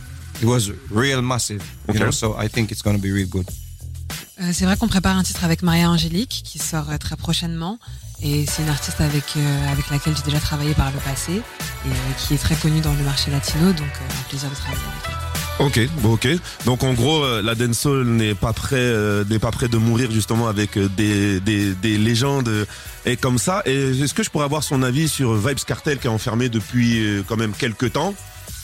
It 0.42 0.46
was 0.46 0.70
real 0.90 1.22
massive, 1.22 1.62
you 1.92 1.98
know. 1.98 2.10
So 2.10 2.34
I 2.34 2.48
think 2.48 2.70
it's 2.70 2.82
going 2.82 2.96
to 2.96 3.02
be 3.02 3.10
real 3.12 3.26
good. 3.28 3.48
Euh, 4.40 4.52
c'est 4.52 4.64
vrai 4.64 4.76
qu'on 4.76 4.88
prépare 4.88 5.16
un 5.16 5.22
titre 5.22 5.44
avec 5.44 5.62
Maria 5.62 5.88
Angélique 5.88 6.42
qui 6.44 6.58
sort 6.58 6.90
euh, 6.90 6.98
très 6.98 7.16
prochainement. 7.16 7.78
Et 8.26 8.46
c'est 8.46 8.62
une 8.62 8.70
artiste 8.70 9.02
avec, 9.02 9.24
euh, 9.36 9.70
avec 9.72 9.90
laquelle 9.90 10.16
j'ai 10.16 10.22
déjà 10.22 10.40
travaillé 10.40 10.72
par 10.72 10.90
le 10.90 10.98
passé 10.98 11.32
et 11.32 11.88
euh, 11.88 11.92
qui 12.16 12.32
est 12.32 12.38
très 12.38 12.54
connue 12.54 12.80
dans 12.80 12.94
le 12.94 13.02
marché 13.04 13.30
latino. 13.30 13.66
Donc, 13.72 13.80
euh, 13.80 14.18
un 14.18 14.28
plaisir 14.30 14.48
de 14.48 14.54
travailler 14.54 14.80
avec 14.80 15.04
elle. 15.08 15.66
Ok, 15.66 15.88
bon, 16.00 16.14
ok. 16.14 16.28
Donc 16.64 16.82
en 16.82 16.94
gros, 16.94 17.22
euh, 17.22 17.42
la 17.42 17.54
dancehall 17.54 18.06
n'est 18.06 18.34
pas 18.34 18.54
prêt, 18.54 18.76
euh, 18.76 19.24
n'est 19.28 19.38
pas 19.38 19.50
prêt 19.50 19.68
de 19.68 19.76
mourir 19.76 20.10
justement 20.10 20.48
avec 20.48 20.78
des, 20.96 21.38
des, 21.40 21.74
des 21.74 21.98
légendes 21.98 22.66
et 23.04 23.18
comme 23.18 23.36
ça. 23.36 23.62
Et 23.66 23.90
est-ce 23.90 24.14
que 24.14 24.22
je 24.22 24.30
pourrais 24.30 24.46
avoir 24.46 24.64
son 24.64 24.82
avis 24.82 25.06
sur 25.06 25.34
Vibes 25.34 25.60
Cartel 25.66 25.98
qui 25.98 26.06
est 26.06 26.10
enfermé 26.10 26.48
depuis 26.48 27.22
quand 27.28 27.36
même 27.36 27.52
quelques 27.52 27.92
temps? 27.92 28.14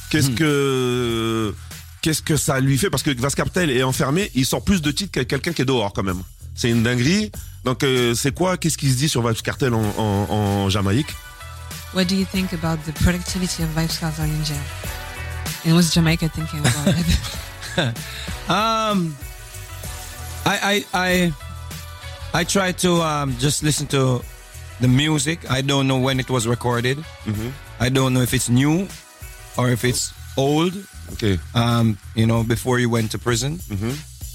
Qu'est-ce 0.09 0.31
que 0.31 1.55
qu'est-ce 2.01 2.23
que 2.23 2.37
ça 2.37 2.59
lui 2.61 2.79
fait? 2.79 2.91
Parce 2.91 3.03
que 3.03 3.11
Vibes 3.11 3.37
Cartel 3.37 3.71
est 3.71 3.83
enfermé, 3.83 4.31
il 4.35 4.47
sort 4.47 4.65
plus 4.65 4.81
de 4.81 4.91
titres 4.91 5.13
que 5.13 5.21
quelqu'un 5.21 5.53
qui 5.53 5.63
est 5.63 5.67
dehors 5.67 5.93
quand 5.93 6.03
même. 6.03 6.23
C'est 6.57 6.71
une 6.71 6.83
dinguerie. 6.83 7.31
Donc 7.65 7.83
euh, 7.83 8.15
c'est 8.15 8.33
quoi 8.35 8.57
Qu'est-ce 8.57 8.79
qui 8.79 8.91
se 8.91 8.97
dit 8.97 9.09
sur 9.09 9.27
Vibes 9.27 9.43
Cartel 9.43 9.75
en, 9.75 9.83
en, 9.99 10.31
en 10.31 10.69
Jamaïque 10.71 11.15
What 11.95 12.05
do 12.05 12.15
you 12.15 12.25
think 12.25 12.53
about 12.53 12.79
the 12.87 12.93
productivity 13.03 13.63
of 13.65 13.69
Vibes 13.77 13.99
Cartel 13.99 14.25
in 14.27 14.45
jail? 14.45 14.57
And 15.67 15.75
what's 15.75 15.93
Jamaica 15.93 16.29
thinking 16.29 16.61
about 16.61 16.95
it? 16.97 17.95
Um, 18.49 19.15
I 20.45 20.59
I 20.61 20.85
I 20.93 21.33
I 22.35 22.45
try 22.45 22.73
to 22.73 23.01
um 23.01 23.37
just 23.39 23.63
listen 23.63 23.87
to 23.89 24.23
the 24.81 24.89
music. 24.89 25.49
I 25.49 25.63
don't 25.63 25.87
know 25.87 25.99
when 25.99 26.19
it 26.19 26.29
was 26.29 26.49
recorded. 26.49 26.99
I 27.79 27.89
don't 27.91 28.13
know 28.13 28.23
if 28.23 28.35
it's 28.35 28.49
new 28.49 28.89
or 29.57 29.71
if 29.71 29.85
it's 29.85 30.13
old. 30.37 30.75
Ok. 31.13 31.39
Um, 31.55 31.97
you 32.17 32.27
know, 32.27 32.43
before 32.43 32.81
you 32.81 32.91
went 32.91 33.13
to 33.13 33.19
prison. 33.19 33.61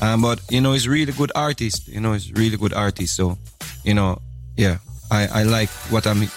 Um, 0.02 0.22
but 0.22 0.40
you 0.50 0.60
know, 0.60 0.74
he's 0.74 0.88
really 0.88 1.14
good 1.14 1.32
artist. 1.36 1.88
You 1.88 2.00
know, 2.02 2.14
he's 2.14 2.32
really 2.34 2.58
good 2.58 2.74
artist. 2.74 3.16
So, 3.16 3.38
you 3.84 3.94
know, 3.94 4.20
yeah, 4.58 4.78
I 5.10 5.28
I 5.42 5.44
like 5.44 5.70
what 5.90 6.06
I'm. 6.06 6.28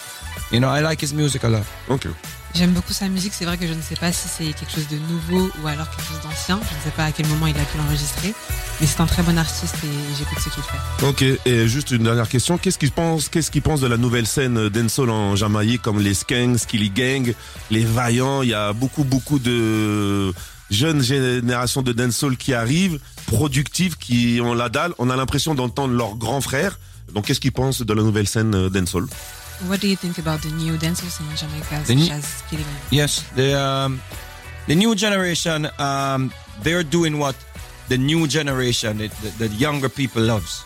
You 0.50 0.60
know, 0.60 0.68
I 0.68 0.80
like 0.80 1.00
his 1.00 1.12
music 1.12 1.44
a 1.44 1.48
lot. 1.48 1.64
Ok. 1.88 2.06
J'aime 2.54 2.72
beaucoup 2.72 2.94
sa 2.94 3.08
musique. 3.08 3.34
C'est 3.34 3.44
vrai 3.44 3.58
que 3.58 3.66
je 3.66 3.74
ne 3.74 3.82
sais 3.82 3.94
pas 3.94 4.10
si 4.10 4.26
c'est 4.26 4.54
quelque 4.54 4.72
chose 4.74 4.88
de 4.88 4.96
nouveau 4.96 5.50
ou 5.62 5.66
alors 5.66 5.88
quelque 5.90 6.08
chose 6.08 6.20
d'ancien. 6.22 6.58
Je 6.58 6.76
ne 6.76 6.82
sais 6.82 6.96
pas 6.96 7.04
à 7.04 7.12
quel 7.12 7.26
moment 7.26 7.46
il 7.46 7.56
a 7.58 7.64
pu 7.64 7.76
l'enregistrer. 7.76 8.32
Mais 8.80 8.86
c'est 8.86 9.02
un 9.02 9.06
très 9.06 9.22
bon 9.22 9.36
artiste 9.36 9.76
et 9.84 10.16
j'écoute 10.16 10.38
ce 10.38 10.48
qu'il 10.48 10.62
fait. 10.62 11.06
Ok, 11.06 11.40
et 11.44 11.68
juste 11.68 11.90
une 11.90 12.04
dernière 12.04 12.28
question. 12.28 12.56
Qu'est-ce 12.56 12.78
qu'il 12.78 12.90
pense, 12.90 13.28
qu'est-ce 13.28 13.50
qu'il 13.50 13.60
pense 13.60 13.82
de 13.82 13.86
la 13.86 13.98
nouvelle 13.98 14.26
scène 14.26 14.70
dancehall 14.70 15.10
en 15.10 15.36
Jamaïque, 15.36 15.82
comme 15.82 16.00
les 16.00 16.14
Skanks, 16.14 16.60
Skilly 16.60 16.88
Gang, 16.88 17.34
les 17.70 17.84
Vaillants? 17.84 18.42
Il 18.42 18.48
y 18.48 18.54
a 18.54 18.72
beaucoup, 18.72 19.04
beaucoup 19.04 19.38
de 19.38 20.32
jeunes 20.70 21.02
générations 21.02 21.82
de 21.82 21.92
dancehall 21.92 22.38
qui 22.38 22.54
arrivent, 22.54 22.98
productives, 23.28 23.96
qui 23.96 24.40
ont 24.42 24.54
la 24.54 24.68
dalle. 24.68 24.92
On 24.98 25.10
a 25.10 25.16
l'impression 25.16 25.54
d'entendre 25.54 25.94
leurs 25.94 26.16
grands 26.16 26.40
frères. 26.40 26.78
Donc, 27.12 27.26
qu'est-ce 27.26 27.40
qu'il 27.40 27.52
pense 27.52 27.82
de 27.82 27.94
la 27.94 28.02
nouvelle 28.02 28.26
scène 28.28 28.54
euh, 28.54 28.68
dancehall? 28.68 29.06
What 29.68 29.78
do 29.78 29.88
you 29.88 29.96
think 29.96 30.18
about 30.18 30.40
the 30.42 30.52
new 30.52 30.76
dancehall 30.76 31.10
scene 31.10 31.26
in 31.30 31.36
Jamaica, 31.36 31.82
The 31.84 31.98
such 31.98 32.10
as 32.12 32.24
Skilly 32.46 32.62
Gang? 32.62 32.92
Yes, 32.92 33.24
the 33.34 33.54
um, 33.58 34.00
the 34.68 34.76
new 34.76 34.94
generation, 34.94 35.68
um, 35.78 36.30
they're 36.62 36.84
doing 36.84 37.18
what 37.18 37.34
the 37.88 37.98
new 37.98 38.28
generation, 38.28 38.98
the, 38.98 39.08
the, 39.22 39.48
the 39.48 39.54
younger 39.56 39.88
people 39.88 40.22
loves, 40.22 40.64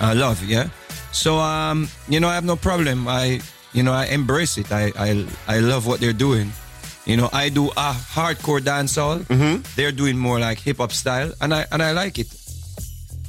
uh, 0.00 0.14
love. 0.16 0.42
Yeah? 0.44 0.68
So 1.12 1.36
um, 1.38 1.88
you 2.08 2.18
know, 2.18 2.28
I 2.28 2.34
have 2.34 2.46
no 2.46 2.56
problem. 2.56 3.06
I 3.08 3.40
you 3.74 3.82
know, 3.82 3.92
I 3.92 4.06
embrace 4.06 4.56
it. 4.56 4.72
I 4.72 4.90
I 4.96 5.26
I 5.46 5.58
love 5.60 5.86
what 5.86 6.00
they're 6.00 6.16
doing. 6.16 6.50
You 7.06 7.16
know, 7.16 7.28
I 7.32 7.50
do 7.50 7.70
a 7.76 7.94
hardcore 8.14 8.60
dancehall. 8.60 9.20
They're 9.76 9.92
doing 9.92 10.16
more 10.16 10.38
like 10.40 10.60
hip 10.64 10.78
hop 10.78 10.92
style, 10.92 11.32
and 11.40 11.52
I 11.52 11.66
and 11.70 11.82
I 11.82 11.92
like 11.92 12.18
it. 12.18 12.28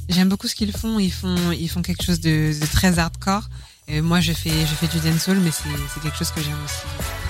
J'aime 0.08 0.28
beaucoup 0.28 0.48
ce 0.48 0.54
qu'ils 0.54 0.72
font. 0.72 0.98
Ils 0.98 1.12
font, 1.12 1.52
ils 1.52 1.68
font 1.68 1.82
quelque 1.82 2.02
chose 2.02 2.20
de, 2.20 2.58
de 2.58 2.66
très 2.66 2.98
hardcore. 2.98 3.42
Et 3.88 4.00
moi, 4.00 4.20
je 4.20 4.32
fais, 4.32 4.50
je 4.50 4.74
fais 4.74 4.86
du 4.88 4.98
dancehall, 4.98 5.38
mais 5.38 5.50
c'est, 5.50 5.68
c'est 5.92 6.00
quelque 6.02 6.16
chose 6.16 6.30
que 6.30 6.40
j'aime 6.40 6.56
aussi. 6.64 6.74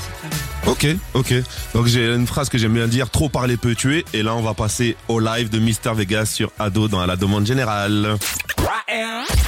C'est 0.01 0.19
très 0.21 0.29
bien. 0.29 0.39
Ok, 0.73 0.87
ok. 1.15 1.35
Donc, 1.75 1.87
j'ai 1.87 2.15
une 2.15 2.27
phrase 2.27 2.49
que 2.49 2.59
j'aime 2.59 2.75
bien 2.75 2.87
dire, 2.87 3.11
trop 3.11 3.29
parler 3.29 3.57
peut 3.57 3.75
tuer. 3.75 4.05
Et 4.15 4.23
là, 4.23 4.35
on 4.35 4.43
va 4.43 4.55
passer 4.55 4.97
au 5.09 5.21
live 5.21 5.51
de 5.51 5.59
Mister 5.59 5.93
Vegas 5.95 6.27
sur 6.27 6.53
Ado 6.59 6.89
dans 6.89 7.05
la 7.05 7.17
demande 7.17 7.47
générale. 7.47 8.17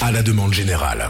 À 0.01 0.13
la 0.13 0.23
demande 0.23 0.55
générale. 0.55 1.09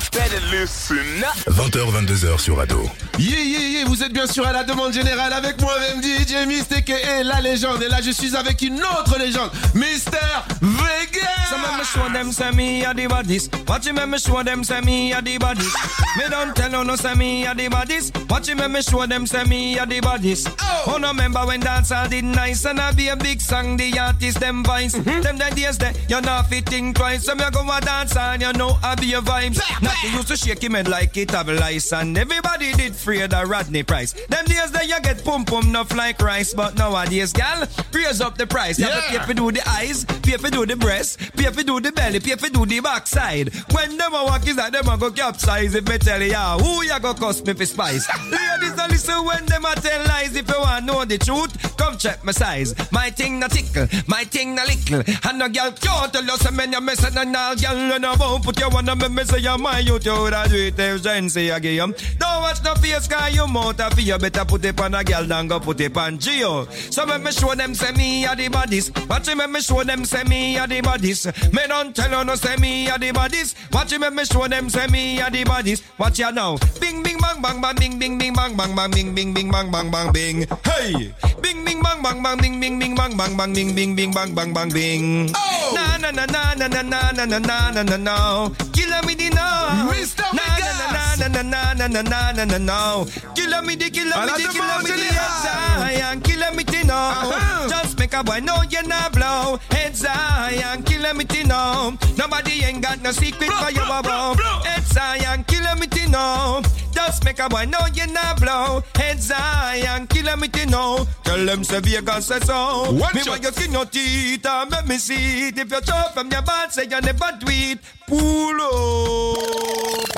20h22h 1.47 2.39
sur 2.39 2.59
Ado. 2.59 2.89
Yeah, 3.19 3.39
yeah, 3.41 3.59
yeah, 3.59 3.85
vous 3.85 4.03
êtes 4.03 4.13
bien 4.15 4.27
sûr 4.27 4.47
à 4.47 4.53
la 4.53 4.65
demande 4.65 4.95
générale 4.95 5.33
avec 5.33 5.61
moi-même 5.61 6.03
DJ 6.03 6.47
Mystique 6.47 6.89
et 6.89 7.23
la 7.23 7.41
légende. 7.43 7.83
Et 7.83 7.89
là, 7.89 8.01
je 8.03 8.11
suis 8.11 8.35
avec 8.35 8.63
une 8.63 8.81
autre 8.81 9.19
légende, 9.19 9.51
Mister 9.75 10.17
Vegas. 10.63 11.49
So 11.51 11.57
me 11.59 11.85
show 11.85 12.13
them 12.13 12.33
say 12.33 12.51
me 12.53 12.85
a 12.85 12.95
the 12.95 13.09
baddest. 13.09 13.55
Watch 13.69 13.87
him 13.87 13.97
me 14.11 14.19
show 14.19 14.43
them 14.43 14.65
say 14.65 14.81
me 14.81 15.13
a 15.13 15.21
the 15.21 15.39
baddest. 15.39 15.77
Me 16.17 16.25
don't 16.31 16.55
tell 16.55 16.71
you 16.71 16.85
no 16.85 16.97
say 16.97 17.15
me 17.15 17.47
a 17.47 17.55
the 17.55 17.69
baddest. 17.69 18.17
Watch 18.31 18.49
him 18.49 18.73
me 18.73 18.83
show 18.83 19.07
them 19.07 19.27
say 19.27 19.45
me 19.45 19.79
a 19.79 19.87
the 19.87 20.01
baddest. 20.01 20.49
Oh, 20.87 20.99
no 20.99 21.09
remember 21.09 21.41
when 21.47 21.61
dance 21.61 21.93
all 21.93 22.09
did 22.09 22.25
nice 22.25 22.65
and 22.65 22.81
I 22.81 22.93
be 22.93 23.09
a 23.09 23.17
big 23.17 23.41
song 23.41 23.77
the 23.77 23.99
artist 23.99 24.41
them 24.41 24.63
voice. 24.63 24.93
Them 24.93 25.39
the 25.39 25.53
days 25.55 25.79
that 25.79 25.97
you 26.09 26.21
not 26.21 26.49
fitting 26.49 26.95
twice. 26.95 27.25
So 27.25 27.35
me 27.35 27.45
go 27.51 27.63
a 27.71 27.81
dance 27.81 27.98
dance 27.99 28.17
and 28.17 28.43
you 28.43 28.53
know 28.53 28.79
I 28.83 28.95
be 28.95 29.07
your 29.07 29.23
vibes. 29.23 29.59
Not 29.83 30.03
you 30.03 30.11
used 30.11 30.29
to 30.29 30.37
shake 30.37 30.63
him 30.63 30.75
head 30.75 30.89
like 30.89 31.17
it 31.17 31.31
have 31.33 31.49
lice 31.49 31.93
and 31.93 32.17
everybody 32.17 32.73
did 32.73 32.93
afraid 32.93 33.31
the 33.31 33.45
Rodney 33.45 33.83
Price. 33.83 34.13
Them 34.29 34.45
days 34.45 34.71
that 34.73 34.87
you 34.87 35.01
get 35.01 35.25
pum 35.25 35.45
pum 35.45 35.69
enough 35.69 35.95
like 35.97 36.21
rice, 36.21 36.55
but 36.55 36.77
nowadays, 36.77 37.33
gal, 37.33 37.67
raise 37.93 38.21
up 38.21 38.37
the 38.39 38.47
price. 38.47 38.79
You 38.79 38.87
Yeah. 38.87 39.01
have 39.01 39.13
to 39.13 39.19
pay 39.19 39.27
for 39.27 39.35
do 39.35 39.51
the 39.53 39.69
eyes, 39.69 40.05
pay 40.23 40.37
for 40.37 40.51
do 40.51 40.65
the 40.67 40.77
breast, 40.77 41.19
pay 41.37 41.51
for 41.51 41.63
do 41.63 41.81
the 41.81 41.91
belly, 41.93 42.21
pay 42.21 42.37
for 42.37 42.49
do 42.49 42.65
the 42.67 42.81
backside. 42.81 43.53
When 43.73 43.97
them 43.97 44.15
a 44.15 44.25
walk 44.25 44.47
is 44.47 44.57
that 44.57 44.73
them 44.73 44.89
a 44.89 44.97
go 44.97 45.11
capsize. 45.11 45.75
If 45.75 45.89
me 45.89 45.99
tell 45.99 46.23
ya 46.23 46.59
who 46.59 46.83
ya 46.85 46.99
go 46.99 47.15
cost 47.15 47.47
me 47.47 47.55
for 47.55 47.67
spice. 47.67 48.07
Ladies 48.31 48.79
a 48.79 48.87
listen 48.89 49.25
when 49.25 49.45
them 49.47 49.65
a 49.65 49.75
tell 49.75 50.05
lies. 50.07 50.37
If 50.37 50.49
you 50.49 50.61
want 50.61 50.87
know 50.87 51.05
the 51.05 51.19
truth, 51.19 51.77
come 51.77 51.99
check 51.99 52.23
my 52.25 52.33
size. 52.33 52.75
My 52.93 53.11
thing 53.11 53.41
na 53.41 53.49
tickle, 53.49 53.89
my 54.07 54.25
thing 54.25 54.55
na 54.55 54.63
little. 54.65 55.03
And 55.29 55.43
a 55.43 55.49
gal 55.49 55.73
can't 55.73 56.13
tell 56.13 56.25
you 56.25 56.37
say 56.37 56.51
men 56.51 56.73
you 56.73 56.81
mess 56.81 57.05
and 57.05 57.37
all 57.37 57.57
gal 57.57 57.77
you 57.89 57.99
know 57.99 58.15
won't 58.19 58.45
put 58.45 58.59
you 58.59 58.67
on 58.67 58.89
a 58.89 59.09
me 59.09 59.25
say 59.25 59.39
you 59.39 59.59
my 59.59 59.79
you 59.79 59.99
to 59.99 60.11
would 60.21 60.35
do 60.51 60.57
it 60.57 60.79
if 60.79 61.31
say 61.33 61.51
'em. 61.51 61.95
Don't 62.19 62.43
watch 62.43 62.63
no 62.65 62.75
face 62.75 63.07
cause 63.09 63.35
you 63.35 63.47
mouth 63.47 63.81
a 63.81 64.03
you 64.03 64.19
better 64.19 64.45
put 64.45 64.65
it 64.65 64.81
on 64.81 64.95
a 64.95 65.05
gal 65.05 65.25
than 65.25 65.49
go 65.49 65.59
put 65.61 65.81
it 65.81 65.97
on 65.97 66.19
Geo. 66.19 66.67
So 66.91 67.07
make 67.07 67.23
me 67.23 67.33
show 67.33 67.55
them 67.55 67.75
say 67.75 67.93
me 67.93 68.25
a 68.25 68.35
the 68.37 68.49
bodies. 68.49 68.91
Watch 69.09 69.35
me 69.35 69.47
me 69.47 69.61
show 69.61 69.83
them 69.85 70.05
say 70.05 70.25
me 70.25 70.57
a 70.59 70.67
the 70.67 70.81
bodies. 70.81 71.27
Me 71.53 71.67
don't 71.67 71.95
tell 71.95 72.11
you 72.11 72.25
no 72.25 72.35
say 72.35 72.57
me 72.57 72.89
a 72.89 72.99
the 72.99 73.13
bodies. 73.13 73.55
Watch 73.73 73.99
me 73.99 74.11
me 74.11 74.25
show 74.25 74.47
them 74.49 74.69
say 74.69 74.87
me 74.87 75.21
a 75.21 75.31
the 75.31 75.45
bodies. 75.45 75.83
Watch 75.99 76.19
ya 76.19 76.31
now. 76.31 76.57
Bing 76.81 77.03
bing 77.03 77.19
bang 77.19 77.41
bang 77.43 77.61
bang 77.61 77.77
bing 77.77 77.99
bing 77.99 78.19
bing 78.19 78.35
bang 78.35 78.57
bang 78.57 78.75
bang 78.75 78.91
bing 78.91 79.15
bing 79.15 79.35
bing 79.35 79.51
bang 79.51 79.71
bang 79.71 79.91
bang 79.91 80.13
bing. 80.13 80.47
Hey. 80.65 81.13
Bing 81.43 81.65
bing 81.65 81.83
bang 81.83 82.03
bang 82.03 82.23
bang 82.23 82.39
bing 82.39 82.61
bing 82.61 82.79
bing 82.79 82.95
bang 82.95 83.17
bang 83.17 83.37
bang 83.37 83.53
bing 83.55 83.75
bing 83.75 83.97
bing 83.97 84.13
bang 84.13 84.35
bang 84.35 84.53
bang 84.53 84.71
bing. 84.71 85.33
Na 85.75 85.88
na 86.13 86.25
na 86.27 86.55
na 86.55 86.69
na 86.69 86.83
na 86.83 87.11
na 87.13 87.25
na 87.27 87.39
na 87.39 87.71
na 87.71 87.83
na 87.83 87.97
na. 87.97 88.49
Killer 88.73 89.03
me 89.07 89.15
the 89.15 89.31
now. 89.31 89.89
Mr. 89.91 90.25
Na 90.33 90.45
na 90.59 91.29
na 91.29 91.43
na 91.43 91.75
na 91.75 91.87
na 91.89 92.03
na 92.03 92.33
na 92.33 92.45
na 92.45 92.59
na. 92.59 93.05
Killer 93.35 93.63
me 93.63 93.75
the 93.77 93.91
killer 93.91 94.17
me 94.25 94.33
the 94.37 94.49
killer 94.53 94.79
me 94.83 94.91
the. 94.91 95.09
Zion. 95.45 96.21
Killer 96.23 96.53
me 96.55 96.63
the 96.65 96.85
now. 96.85 97.11
Uh-huh. 97.11 97.69
Just 97.69 97.99
make 97.99 98.15
a 98.15 98.23
boy 98.25 98.41
know 98.41 98.63
you 98.71 98.83
not 98.85 99.13
blow. 99.13 99.59
Head 99.71 99.97
Zion. 99.97 100.83
Killer 100.85 101.15
me 101.15 101.25
the 101.25 101.45
now. 101.45 101.97
Nobody 102.17 102.65
ain't 102.65 102.83
got 102.83 103.03
no 103.03 103.11
secret 103.13 103.51
for 103.53 103.71
you 103.71 103.83
above. 103.83 104.39
Head 104.65 104.85
Zion. 104.87 105.45
Killer 105.45 105.77
me 105.77 105.87
the 106.09 106.17
now. 106.17 106.63
Just 106.93 107.25
make 107.25 107.39
a 107.39 107.49
boy 107.49 107.65
know 107.65 107.79
you 107.95 108.07
not 108.13 108.41
blow. 108.41 108.83
Head 108.95 109.21
Zion. 109.21 110.07
Killer 110.07 110.37
me 110.37 110.49
the 110.49 110.67
now. 110.67 111.07
Tell 111.25 111.45
them 111.45 111.65
say 111.65 111.81
Vegas 111.81 112.27
say 112.27 112.41
so. 112.41 112.93
Watch 112.93 113.15
Me 113.15 113.21
out. 113.21 113.29
want 113.29 113.43
you 113.43 113.53
skin 113.53 113.73
your 113.73 113.87
teeth 113.87 114.47
and 114.47 114.71
make 114.71 114.87
me 114.87 114.99
see 114.99 115.49
it. 115.49 115.59
If 115.59 115.71
you 115.71 115.81
chop 115.81 116.15
from 116.15 116.31
your 116.31 116.43
bad, 116.43 116.73
say 116.73 116.85
you 116.85 117.01
never 117.01 117.39
do 117.39 117.47
it. 117.49 117.79
Pull 118.07 118.61
up. 118.61 120.09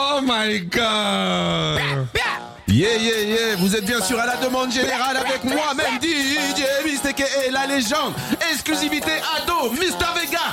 Oh 0.00 0.20
my 0.20 0.58
god 0.58 2.08
Yeah, 2.68 2.96
yeah, 2.96 3.20
yeah, 3.22 3.56
vous 3.56 3.74
êtes 3.74 3.86
bien 3.86 4.00
sûr 4.02 4.20
à 4.20 4.26
la 4.26 4.36
demande 4.36 4.70
générale 4.70 5.16
avec 5.16 5.42
moi-même, 5.42 5.98
DJ 6.02 6.84
Mistake 6.84 7.24
et 7.46 7.50
la 7.50 7.66
légende. 7.66 8.12
Exclusivité 8.52 9.12
ado, 9.36 9.70
Mr. 9.72 10.12
Vega, 10.14 10.47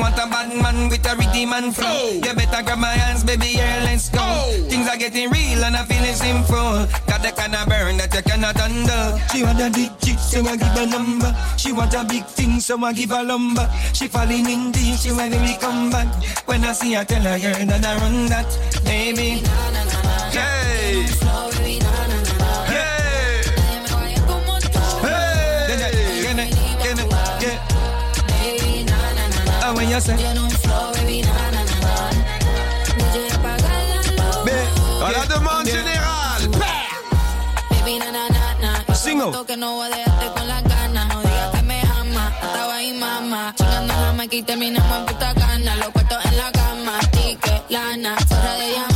want 0.00 0.16
a 0.16 0.26
bad 0.26 0.48
man 0.62 0.88
with 0.88 1.04
a 1.06 1.14
rhythm 1.16 1.52
and 1.52 1.74
flow. 1.74 1.86
Oh. 1.86 2.12
You 2.12 2.34
better 2.34 2.62
grab 2.62 2.78
my 2.78 2.88
hands, 2.88 3.22
baby, 3.22 3.54
yeah, 3.54 3.82
let's 3.84 4.08
go. 4.08 4.20
Oh. 4.20 4.66
Things 4.68 4.88
are 4.88 4.96
getting 4.96 5.30
real 5.30 5.64
and 5.64 5.76
I 5.76 5.84
feel 5.84 6.02
it's 6.02 6.20
simple. 6.20 6.88
Got 7.06 7.22
the 7.22 7.32
kind 7.36 7.54
of 7.54 7.68
burn 7.68 7.98
that 7.98 8.14
you 8.14 8.22
cannot 8.22 8.56
handle. 8.56 9.18
She 9.32 9.42
want 9.42 9.60
a 9.60 9.68
digit, 9.70 10.18
so 10.18 10.40
I 10.42 10.56
give 10.56 10.74
her 10.74 10.86
number. 10.86 11.30
She 11.56 11.72
want 11.72 11.94
a 11.94 12.04
big 12.04 12.24
thing, 12.24 12.60
so 12.60 12.82
I 12.82 12.92
give 12.92 13.10
her 13.10 13.22
lumber. 13.22 13.68
She 13.92 14.08
falling 14.08 14.48
in 14.48 14.72
deep, 14.72 14.96
she 14.98 15.12
want 15.12 15.30
me 15.30 15.56
come 15.60 15.90
back. 15.90 16.08
When 16.46 16.64
I 16.64 16.72
see 16.72 16.94
her, 16.94 17.04
tell 17.04 17.22
her, 17.22 17.38
girl, 17.38 17.66
that 17.66 17.84
I 17.84 17.96
run 18.00 18.26
that, 18.26 18.48
baby. 18.84 19.42
Hey 20.32 21.49
À 35.02 35.12
la 35.12 35.26
demande 35.26 35.66
générale 35.66 36.48
Sing 38.94 39.20
out. 39.20 39.46
Que 39.46 39.56
no 39.58 39.74
voy 39.74 39.88
a 39.92 39.96
dejarte 39.96 40.26
con 40.34 40.48
las 40.48 40.62
ganas. 40.62 41.08
No 41.08 41.20
digas 41.20 41.50
que 41.52 41.62
me 41.62 41.80
ama. 41.82 42.32
Estaba 42.42 42.74
ahí, 42.76 42.92
mamá. 42.94 43.54
Chingando 43.56 44.24
y 44.30 44.42
terminamos 44.42 44.98
en 44.98 45.06
puta 45.06 45.32
gana. 45.34 45.76
Los 45.76 45.88
cuartos 45.90 46.24
en 46.24 46.36
la 46.36 46.52
cama. 46.52 46.98
Tique, 47.12 47.62
lana. 47.68 48.16
De. 48.16 48.89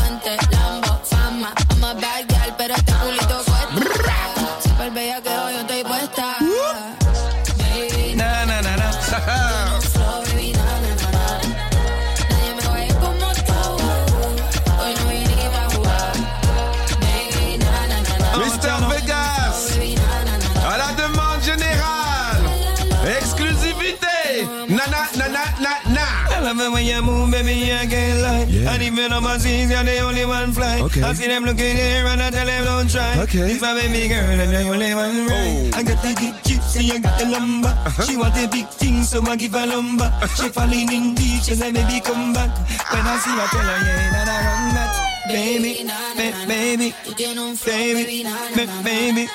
Exclusivité 24.95 25.19
Nana, 25.19 25.45
nana, 25.61 25.75
nana 25.89 26.05
I 26.37 26.41
love 26.41 26.61
it 26.61 26.73
when 26.73 26.85
you 26.85 27.03
move, 27.03 27.31
baby, 27.31 27.73
I 27.73 27.87
can't 27.87 28.21
lie. 28.21 28.45
Yeah. 28.49 28.73
And 28.75 28.83
even 28.83 29.13
overseas, 29.13 29.71
you're 29.71 29.83
the 29.85 29.99
only 30.01 30.25
one 30.25 30.53
fly. 30.53 30.81
Okay. 30.83 31.03
I 31.03 31.13
see 31.15 31.27
them 31.27 31.45
looking 31.45 31.77
here 31.77 32.07
and 32.07 32.21
I 32.21 32.31
tell 32.31 32.47
them 32.47 32.65
don't 32.65 32.91
try. 32.91 33.19
Okay. 33.23 33.53
It's 33.53 33.63
my 33.63 33.75
baby 33.75 34.09
girl 34.09 34.19
and 34.41 34.51
the 34.53 34.63
only 34.69 34.95
one 34.95 35.27
right. 35.27 35.71
Oh. 35.75 35.79
I 35.79 35.83
got 35.83 36.03
the 36.03 36.15
big 36.21 36.35
gypsy, 36.45 36.91
I 36.93 36.99
got 36.99 37.19
the 37.19 37.27
lumber. 37.27 37.69
Uh-huh. 37.69 38.03
She 38.05 38.17
want 38.17 38.35
the 38.35 38.49
big 38.49 38.69
thing, 38.69 39.03
so 39.05 39.23
I 39.23 39.37
give 39.37 39.53
her 39.53 39.67
lumber. 39.67 40.05
Uh-huh. 40.05 40.27
She 40.43 40.49
falling 40.51 40.93
in 40.93 41.15
deep, 41.15 41.43
she 41.43 41.55
say, 41.55 41.73
baby, 41.73 42.01
come 42.01 42.33
back. 42.33 42.51
When 42.93 43.03
I 43.07 43.17
see 43.19 43.31
her, 43.31 43.47
tell 43.49 43.63
her, 43.63 43.79
yeah, 43.87 44.11
that 44.13 44.29
I 44.29 44.39
run 44.47 44.75
that. 44.75 45.11
Baby, 45.29 45.89
ba- 46.17 46.47
baby, 46.47 46.95
Tú 47.05 47.15
tienes 47.15 47.39
un 47.39 47.57
flow, 47.57 47.73
baby, 47.73 48.05
baby, 48.05 48.23
na, 48.25 48.31
na, 48.31 48.57
ba- 48.57 48.67
na, 48.67 48.75
na. 48.75 48.83
baby. 48.83 49.29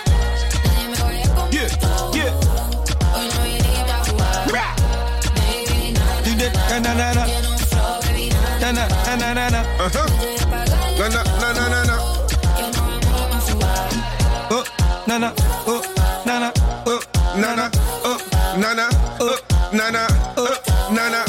Na 6.70 6.80
na 6.80 6.94
na 6.94 7.14
na. 7.14 7.26
Na 8.62 8.72
na 8.72 8.88
na 9.18 9.34
na 9.34 9.50
na. 9.50 9.62
Ajá. 9.86 10.04
Na 11.00 11.08
na 11.10 11.24
na 11.42 11.50
na 11.54 11.66
na 11.70 11.84
na. 11.90 11.96
Oh, 14.52 14.64
na 15.08 15.18
na. 15.20 15.32
Oh, 15.68 15.82
na 16.26 16.40
na. 16.40 16.52
Oh, 16.86 17.00
na 17.38 17.56
na. 17.56 17.70
Oh, 18.06 18.18
na 18.58 18.74
na. 18.74 18.90
Oh, 19.22 19.38
na 19.72 19.90
na. 19.92 20.08
Oh, 20.38 20.56
na 20.92 21.10
na. 21.10 21.22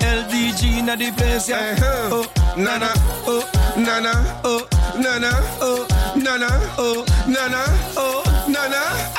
LDG 0.00 0.82
na 0.84 0.96
the 0.96 1.12
place, 1.12 1.48
yeah. 1.48 1.76
Oh, 2.10 2.24
na 2.56 2.78
nana, 2.78 2.90
Oh, 3.26 3.42
nana, 3.76 4.00
na. 4.00 4.12
Oh, 4.44 4.66
nana, 4.96 5.18
na. 5.18 5.30
Oh, 5.60 5.86
nana, 6.16 6.38
na. 6.38 6.48
Oh, 6.78 7.04
nana, 7.26 7.48
na. 7.48 7.62
Oh, 7.96 8.22
nana, 8.48 8.68
na. 8.68 9.13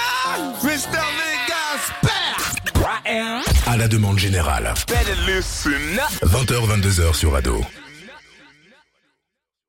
À 3.67 3.77
la 3.77 3.87
demande 3.87 4.17
générale. 4.17 4.73
20h, 6.23 6.81
22h 6.81 7.13
sur 7.13 7.35
Ado. 7.35 7.63